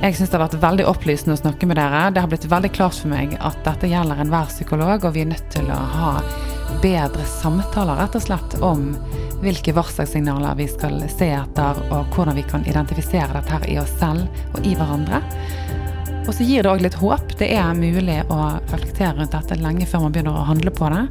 [0.00, 2.06] Jeg syns det har vært veldig opplysende å snakke med dere.
[2.14, 5.28] Det har blitt veldig klart for meg at dette gjelder enhver psykolog, og vi er
[5.34, 6.14] nødt til å ha
[6.80, 8.86] bedre samtaler rett og slett om
[9.42, 13.92] hvilke varselsignaler vi skal se etter, og hvordan vi kan identifisere dette her i oss
[14.00, 15.20] selv og i hverandre.
[16.26, 17.32] Og så gir det òg litt håp.
[17.40, 18.40] Det er mulig å
[18.70, 21.06] reflektere rundt dette lenge før man begynner å handle på det.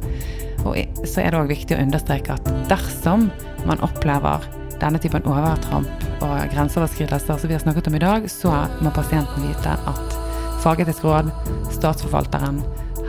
[0.68, 0.76] Og
[1.08, 3.28] så er det òg viktig å understreke at dersom
[3.68, 4.44] man opplever
[4.80, 9.48] denne typen overtramp og grenseoverskridelser som vi har snakket om i dag, så må pasienten
[9.48, 10.16] vite at
[10.64, 11.30] fagetisk råd,
[11.72, 12.60] Statsforvalteren,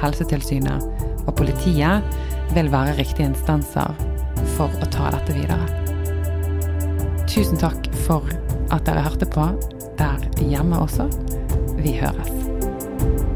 [0.02, 2.04] Helsetilsynet og politiet
[2.56, 3.96] vil være riktige instanser
[4.56, 5.68] for å ta dette videre.
[7.32, 8.28] Tusen takk for
[8.72, 9.48] at dere hørte på
[10.00, 11.08] der hjemme også.
[11.80, 13.31] Vi høres.